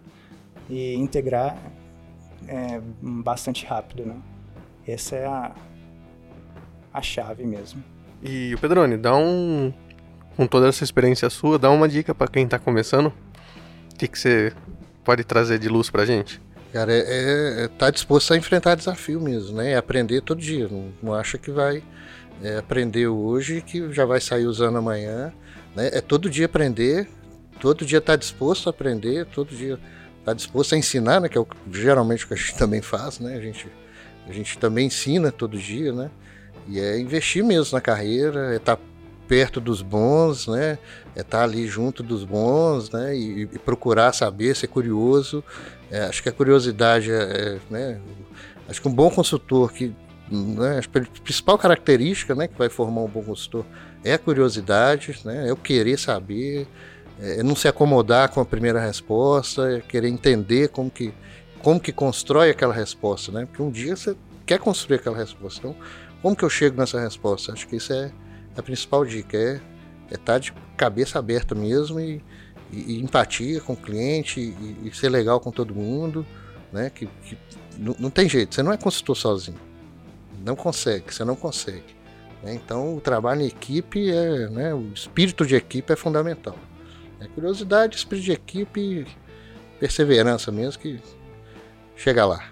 E 0.70 0.96
integrar 0.96 1.58
é, 2.48 2.82
bastante 3.02 3.66
rápido, 3.66 4.06
né? 4.06 4.18
Essa 4.88 5.16
é 5.16 5.26
a, 5.26 5.52
a 6.94 7.02
chave 7.02 7.46
mesmo. 7.46 7.84
E 8.22 8.54
o 8.54 8.58
Pedrone, 8.58 8.98
dá 8.98 9.16
um. 9.16 9.74
Com 10.36 10.48
toda 10.48 10.68
essa 10.68 10.84
experiência 10.84 11.30
sua, 11.30 11.60
dá 11.60 11.70
uma 11.70 11.88
dica 11.88 12.16
para 12.16 12.28
quem 12.28 12.48
tá 12.48 12.58
começando. 12.58 13.08
O 13.08 13.98
que, 13.98 14.08
que 14.08 14.18
você 14.18 14.54
pode 15.04 15.24
trazer 15.24 15.60
de 15.60 15.68
luz 15.68 15.90
pra 15.90 16.06
gente? 16.06 16.42
Cara, 16.72 16.94
é, 16.94 17.00
é, 17.00 17.64
é 17.64 17.68
tá 17.68 17.90
disposto 17.90 18.34
a 18.34 18.38
enfrentar 18.38 18.76
desafio 18.76 19.20
mesmo, 19.20 19.58
né? 19.58 19.72
É 19.72 19.78
aprender 19.78 20.22
todo 20.22 20.40
dia. 20.40 20.68
Não, 20.70 20.94
não 21.04 21.14
acha 21.14 21.38
que 21.38 21.52
vai 21.52 21.84
é, 22.42 22.58
aprender 22.58 23.08
hoje 23.08 23.62
que 23.62 23.92
já 23.92 24.06
vai 24.06 24.22
sair 24.22 24.46
usando 24.46 24.78
amanhã. 24.78 25.34
Né? 25.76 25.90
É 25.94 26.02
todo 26.02 26.30
dia 26.30 26.46
aprender, 26.46 27.08
todo 27.60 27.86
dia 27.86 28.00
estar 28.00 28.14
tá 28.14 28.18
disposto 28.18 28.68
a 28.68 28.70
aprender, 28.72 29.26
todo 29.28 29.56
dia 29.56 29.74
estar 29.74 30.26
tá 30.26 30.34
disposto 30.34 30.76
a 30.76 30.78
ensinar, 30.78 31.22
né? 31.22 31.30
Que 31.30 31.38
é 31.38 31.42
o, 31.42 31.48
geralmente 31.72 32.26
o 32.26 32.28
que 32.28 32.34
a 32.34 32.38
gente 32.38 32.56
também 32.58 32.82
faz, 32.82 33.20
né? 33.20 33.36
A 33.36 33.42
gente, 33.42 33.68
a 34.28 34.32
gente 34.32 34.58
também 34.58 34.88
ensina 34.88 35.32
todo 35.32 35.58
dia, 35.58 35.92
né? 35.92 36.10
E 36.68 36.80
é 36.80 37.00
investir 37.00 37.44
mesmo 37.44 37.76
na 37.76 37.82
carreira, 37.82 38.54
é 38.54 38.58
estar 38.58 38.76
tá 38.76 38.84
perto 39.28 39.62
dos 39.62 39.82
bons, 39.82 40.48
né? 40.48 40.80
É 41.16 41.22
estar 41.22 41.44
ali 41.44 41.68
junto 41.68 42.02
dos 42.02 42.24
bons, 42.24 42.90
né? 42.90 43.16
E, 43.16 43.44
e 43.44 43.60
procurar 43.60 44.14
saber, 44.14 44.56
ser 44.56 44.68
curioso. 44.68 45.44
É, 45.92 46.02
acho 46.02 46.22
que 46.22 46.30
a 46.30 46.32
curiosidade 46.32 47.12
é, 47.12 47.16
é, 47.16 47.60
né? 47.70 48.00
Acho 48.68 48.82
que 48.82 48.88
um 48.88 48.94
bom 48.94 49.10
consultor 49.10 49.72
que 49.72 49.94
né, 50.32 50.80
a 50.80 51.22
principal 51.22 51.58
característica 51.58 52.36
né, 52.36 52.48
que 52.48 52.58
vai 52.58 52.70
formar 52.70 53.02
um 53.02 53.08
bom 53.08 53.24
consultor 53.24 53.66
é 54.04 54.14
a 54.14 54.18
curiosidade, 54.18 55.20
né? 55.26 55.50
É 55.50 55.54
o 55.54 55.58
querer 55.58 55.98
saber, 55.98 56.68
é 57.20 57.44
não 57.44 57.56
se 57.56 57.68
acomodar 57.68 58.30
com 58.30 58.40
a 58.40 58.46
primeira 58.46 58.80
resposta, 58.80 59.78
é 59.78 59.82
querer 59.82 60.08
entender 60.08 60.70
como 60.70 60.90
que, 60.90 61.14
como 61.62 61.80
que 61.80 61.92
constrói 61.92 62.50
aquela 62.50 62.74
resposta, 62.74 63.32
né? 63.32 63.46
Porque 63.46 63.62
um 63.62 63.70
dia 63.70 63.96
você 63.96 64.16
quer 64.46 64.60
construir 64.60 64.98
aquela 64.98 65.18
resposta. 65.18 65.60
Então, 65.60 65.76
como 66.22 66.36
que 66.36 66.44
eu 66.44 66.50
chego 66.50 66.78
nessa 66.78 67.00
resposta? 67.00 67.52
Acho 67.52 67.68
que 67.68 67.76
isso 67.76 67.92
é 67.94 68.12
a 68.58 68.64
principal 68.64 69.06
dica, 69.06 69.38
é, 69.38 69.62
é 70.12 70.16
estar 70.16 70.34
tá 70.34 70.40
de 70.40 70.54
cabeça 70.78 71.20
aberta 71.20 71.54
mesmo 71.54 72.00
e, 72.00 72.24
e, 72.72 72.96
e 72.96 73.04
empatia 73.04 73.60
com 73.62 73.74
o 73.74 73.78
cliente 73.78 74.40
e, 74.40 74.88
e, 74.88 74.96
ser 74.96 75.10
legal 75.10 75.40
com 75.40 75.52
todo 75.52 75.76
mundo, 75.76 76.26
né? 76.72 76.90
Que, 76.90 77.06
que 77.24 77.38
não, 77.78 77.96
não 78.00 78.10
tem 78.10 78.30
jeito, 78.30 78.56
você 78.56 78.64
não 78.64 78.72
é 78.72 78.78
consultor 78.78 79.18
sozinho. 79.18 79.69
Não 80.44 80.56
consegue, 80.56 81.14
você 81.14 81.24
não 81.24 81.36
consegue. 81.36 81.96
Né? 82.44 82.54
Então, 82.54 82.96
o 82.96 83.02
trabalho 83.02 83.42
em 83.42 83.48
equipe, 83.48 84.12
é, 84.12 84.50
né, 84.50 84.74
o 84.74 84.92
espírito 84.94 85.46
de 85.46 85.56
equipe 85.56 85.92
é 85.92 85.96
fundamental. 85.96 86.56
É 87.20 87.28
curiosidade, 87.28 87.98
espírito 87.98 88.26
de 88.26 88.32
equipe, 88.32 89.08
perseverança 89.80 90.52
mesmo 90.52 90.82
que 90.82 91.00
chega 91.96 92.26
lá. 92.26 92.44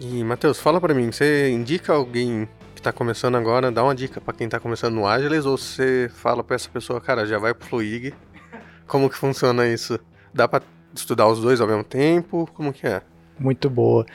E, 0.00 0.24
Matheus, 0.24 0.58
fala 0.58 0.80
para 0.80 0.94
mim, 0.94 1.12
você 1.12 1.50
indica 1.50 1.92
alguém 1.92 2.48
que 2.74 2.80
está 2.80 2.92
começando 2.92 3.36
agora, 3.36 3.70
dá 3.70 3.84
uma 3.84 3.94
dica 3.94 4.20
para 4.20 4.34
quem 4.34 4.46
está 4.46 4.58
começando 4.58 4.94
no 4.94 5.06
Agiles, 5.06 5.46
ou 5.46 5.56
você 5.56 6.10
fala 6.14 6.42
para 6.42 6.56
essa 6.56 6.68
pessoa, 6.68 7.00
cara, 7.00 7.26
já 7.26 7.38
vai 7.38 7.54
pro 7.54 7.68
Fluig, 7.68 8.14
como 8.86 9.08
que 9.08 9.16
funciona 9.16 9.66
isso? 9.66 9.98
Dá 10.32 10.48
para 10.48 10.64
estudar 10.94 11.28
os 11.28 11.40
dois 11.40 11.60
ao 11.60 11.68
mesmo 11.68 11.84
tempo? 11.84 12.48
Como 12.54 12.72
que 12.72 12.86
é? 12.86 13.02
Muito 13.38 13.68
boa. 13.68 14.06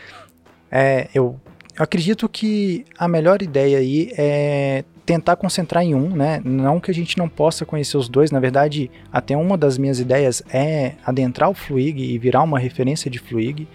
É, 0.72 1.10
eu 1.14 1.40
acredito 1.80 2.28
que 2.28 2.86
a 2.98 3.08
melhor 3.08 3.42
ideia 3.42 3.78
aí 3.78 4.12
é 4.18 4.84
tentar 5.06 5.38
concentrar 5.38 5.84
em 5.84 5.96
um, 5.96 6.10
né? 6.10 6.42
Não 6.44 6.80
que 6.80 6.92
a 6.92 6.94
gente 6.94 7.18
não 7.18 7.28
possa 7.28 7.66
conhecer 7.66 7.98
os 7.98 8.10
dois, 8.10 8.30
na 8.30 8.40
verdade, 8.40 8.92
até 9.12 9.36
uma 9.36 9.58
das 9.58 9.78
minhas 9.78 10.00
ideias 10.00 10.44
é 10.54 10.94
adentrar 11.04 11.50
o 11.50 11.54
Fluig 11.54 12.00
e 12.00 12.18
virar 12.20 12.44
uma 12.44 12.60
referência 12.60 13.10
de 13.10 13.18
Fluig, 13.18 13.68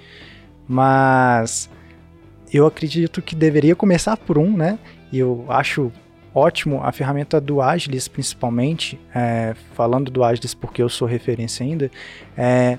mas 0.68 1.68
eu 2.52 2.66
acredito 2.66 3.20
que 3.20 3.34
deveria 3.34 3.74
começar 3.74 4.16
por 4.16 4.38
um, 4.38 4.56
né? 4.56 4.78
E 5.10 5.18
eu 5.18 5.46
acho 5.48 5.90
ótimo 6.34 6.82
a 6.82 6.92
ferramenta 6.92 7.40
do 7.40 7.62
Agilis, 7.62 8.06
principalmente, 8.06 9.00
é, 9.14 9.54
falando 9.74 10.10
do 10.10 10.22
Agilis 10.22 10.52
porque 10.52 10.82
eu 10.82 10.88
sou 10.88 11.08
referência 11.08 11.64
ainda, 11.64 11.90
é, 12.36 12.78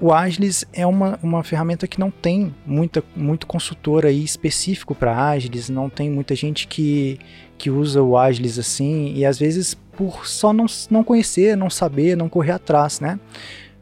o 0.00 0.12
Agilis 0.12 0.64
é 0.72 0.86
uma, 0.86 1.18
uma 1.22 1.42
ferramenta 1.42 1.86
que 1.86 1.98
não 1.98 2.10
tem 2.10 2.54
muita, 2.66 3.02
muito 3.14 3.46
consultor 3.46 4.04
aí 4.04 4.22
específico 4.22 4.94
para 4.94 5.16
Agilis, 5.16 5.68
não 5.68 5.88
tem 5.88 6.10
muita 6.10 6.34
gente 6.34 6.66
que, 6.66 7.18
que 7.56 7.70
usa 7.70 8.02
o 8.02 8.16
Agilis 8.16 8.58
assim, 8.58 9.12
e 9.14 9.24
às 9.24 9.38
vezes 9.38 9.74
por 9.74 10.26
só 10.26 10.52
não, 10.52 10.66
não 10.90 11.02
conhecer, 11.02 11.56
não 11.56 11.70
saber, 11.70 12.16
não 12.16 12.28
correr 12.28 12.52
atrás, 12.52 13.00
né? 13.00 13.18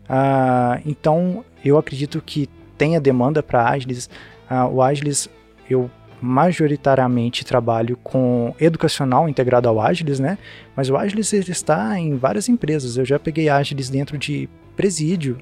Ah, 0.08 0.80
então 0.86 1.44
eu 1.64 1.76
acredito 1.76 2.22
que 2.24 2.48
tenha 2.78 3.00
demanda 3.00 3.42
para 3.42 3.68
Agilis. 3.68 4.08
Ah, 4.48 4.68
o 4.68 4.80
Agilis 4.80 5.28
eu 5.68 5.90
majoritariamente 6.20 7.44
trabalho 7.44 7.96
com 8.02 8.54
educacional 8.60 9.28
integrado 9.28 9.68
ao 9.68 9.80
Agilis, 9.80 10.20
né? 10.20 10.38
Mas 10.76 10.88
o 10.88 10.96
Agilis 10.96 11.32
está 11.32 11.98
em 11.98 12.16
várias 12.16 12.48
empresas. 12.48 12.96
Eu 12.96 13.04
já 13.04 13.18
peguei 13.18 13.48
Agilis 13.48 13.90
dentro 13.90 14.16
de 14.16 14.48
presídio, 14.76 15.38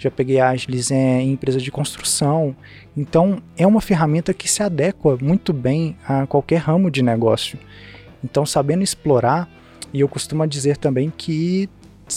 já 0.00 0.10
peguei 0.10 0.40
Agilis 0.40 0.90
é, 0.90 1.20
em 1.20 1.32
empresa 1.32 1.60
de 1.60 1.70
construção. 1.70 2.56
Então, 2.96 3.42
é 3.56 3.66
uma 3.66 3.82
ferramenta 3.82 4.32
que 4.32 4.48
se 4.48 4.62
adequa 4.62 5.18
muito 5.20 5.52
bem 5.52 5.94
a 6.08 6.26
qualquer 6.26 6.56
ramo 6.56 6.90
de 6.90 7.02
negócio. 7.02 7.58
Então, 8.24 8.46
sabendo 8.46 8.82
explorar, 8.82 9.46
e 9.92 10.00
eu 10.00 10.08
costumo 10.08 10.46
dizer 10.46 10.78
também 10.78 11.12
que 11.14 11.68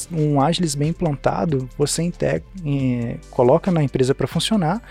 um 0.10 0.39
Agilis 0.41 0.76
bem 0.76 0.89
implantado, 0.89 1.67
você 1.78 2.04
integra, 2.04 2.48
é, 2.65 3.17
coloca 3.30 3.69
na 3.69 3.84
empresa 3.84 4.15
para 4.15 4.28
funcionar 4.28 4.82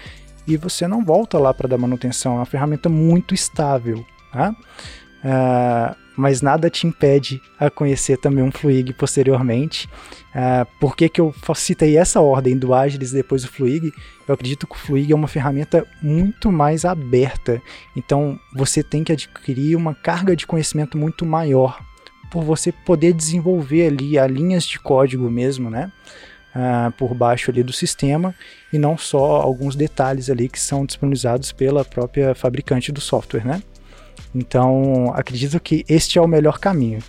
e 0.46 0.58
você 0.58 0.86
não 0.86 1.02
volta 1.02 1.38
lá 1.38 1.54
para 1.54 1.68
dar 1.68 1.78
manutenção. 1.78 2.34
É 2.34 2.36
uma 2.36 2.44
ferramenta 2.44 2.90
muito 2.90 3.34
estável. 3.34 4.04
Tá? 4.32 4.54
Uh, 5.24 6.01
mas 6.16 6.42
nada 6.42 6.68
te 6.68 6.86
impede 6.86 7.40
a 7.58 7.70
conhecer 7.70 8.16
também 8.16 8.42
um 8.44 8.50
Fluig 8.50 8.92
posteriormente. 8.92 9.88
Uh, 10.34 10.66
por 10.80 10.96
que, 10.96 11.08
que 11.08 11.20
eu 11.20 11.34
citei 11.54 11.96
essa 11.96 12.20
ordem 12.20 12.56
do 12.56 12.74
Agilis 12.74 13.12
e 13.12 13.16
depois 13.16 13.44
o 13.44 13.48
Fluig? 13.48 13.92
Eu 14.26 14.34
acredito 14.34 14.66
que 14.66 14.74
o 14.74 14.78
Fluig 14.78 15.12
é 15.12 15.14
uma 15.14 15.28
ferramenta 15.28 15.86
muito 16.02 16.50
mais 16.50 16.84
aberta. 16.84 17.60
Então 17.96 18.38
você 18.54 18.82
tem 18.82 19.04
que 19.04 19.12
adquirir 19.12 19.76
uma 19.76 19.94
carga 19.94 20.34
de 20.36 20.46
conhecimento 20.46 20.96
muito 20.96 21.24
maior 21.24 21.80
por 22.30 22.42
você 22.42 22.72
poder 22.72 23.12
desenvolver 23.12 23.88
ali 23.88 24.18
as 24.18 24.30
linhas 24.30 24.64
de 24.64 24.78
código 24.78 25.30
mesmo, 25.30 25.68
né? 25.68 25.92
uh, 26.54 26.90
por 26.92 27.14
baixo 27.14 27.50
ali 27.50 27.62
do 27.62 27.72
sistema 27.72 28.34
e 28.72 28.78
não 28.78 28.96
só 28.96 29.40
alguns 29.40 29.74
detalhes 29.74 30.30
ali 30.30 30.48
que 30.48 30.60
são 30.60 30.84
disponibilizados 30.84 31.52
pela 31.52 31.84
própria 31.84 32.34
fabricante 32.34 32.92
do 32.92 33.00
software, 33.00 33.44
né? 33.44 33.62
Então, 34.34 35.12
acredito 35.14 35.60
que 35.60 35.84
este 35.88 36.18
é 36.18 36.22
o 36.22 36.26
melhor 36.26 36.58
caminho. 36.58 37.00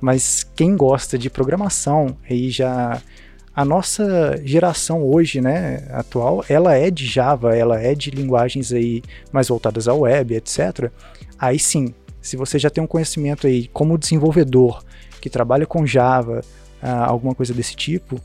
Mas 0.00 0.44
quem 0.54 0.76
gosta 0.76 1.18
de 1.18 1.28
programação, 1.28 2.16
aí 2.28 2.50
já 2.50 3.02
a 3.54 3.64
nossa 3.64 4.40
geração 4.44 5.02
hoje, 5.02 5.40
né, 5.40 5.88
atual, 5.90 6.44
ela 6.48 6.74
é 6.74 6.92
de 6.92 7.04
Java, 7.04 7.56
ela 7.56 7.80
é 7.80 7.92
de 7.92 8.10
linguagens 8.10 8.72
aí 8.72 9.02
mais 9.32 9.48
voltadas 9.48 9.88
à 9.88 9.94
web, 9.94 10.32
etc. 10.36 10.92
Aí 11.36 11.58
sim, 11.58 11.92
se 12.20 12.36
você 12.36 12.56
já 12.56 12.70
tem 12.70 12.82
um 12.82 12.86
conhecimento 12.86 13.48
aí 13.48 13.66
como 13.68 13.98
desenvolvedor 13.98 14.84
que 15.20 15.28
trabalha 15.28 15.66
com 15.66 15.84
Java, 15.84 16.40
uh, 16.80 16.86
alguma 16.86 17.34
coisa 17.34 17.52
desse 17.52 17.74
tipo, 17.74 18.20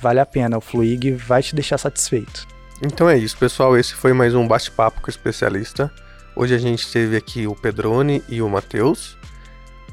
vale 0.00 0.20
a 0.20 0.26
pena. 0.26 0.58
O 0.58 0.60
Fluig 0.60 1.12
vai 1.12 1.42
te 1.42 1.54
deixar 1.54 1.78
satisfeito. 1.78 2.46
Então 2.80 3.08
é 3.08 3.16
isso, 3.18 3.36
pessoal. 3.36 3.76
Esse 3.76 3.94
foi 3.94 4.12
mais 4.12 4.34
um 4.34 4.46
bate-papo 4.46 5.00
com 5.00 5.08
o 5.08 5.10
especialista. 5.10 5.90
Hoje 6.36 6.54
a 6.54 6.58
gente 6.58 6.86
teve 6.92 7.16
aqui 7.16 7.46
o 7.46 7.54
Pedrone 7.54 8.22
e 8.28 8.42
o 8.42 8.48
Matheus. 8.48 9.16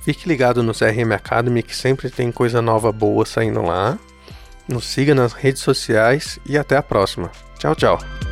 Fique 0.03 0.27
ligado 0.27 0.61
no 0.61 0.73
CRM 0.73 1.13
Academy 1.13 1.63
que 1.63 1.73
sempre 1.73 2.09
tem 2.09 2.33
coisa 2.33 2.61
nova 2.61 2.91
boa 2.91 3.25
saindo 3.25 3.61
lá. 3.61 3.97
Nos 4.67 4.83
siga 4.83 5.15
nas 5.15 5.31
redes 5.31 5.61
sociais 5.61 6.37
e 6.45 6.57
até 6.57 6.75
a 6.75 6.83
próxima. 6.83 7.31
Tchau, 7.57 7.73
tchau. 7.73 8.22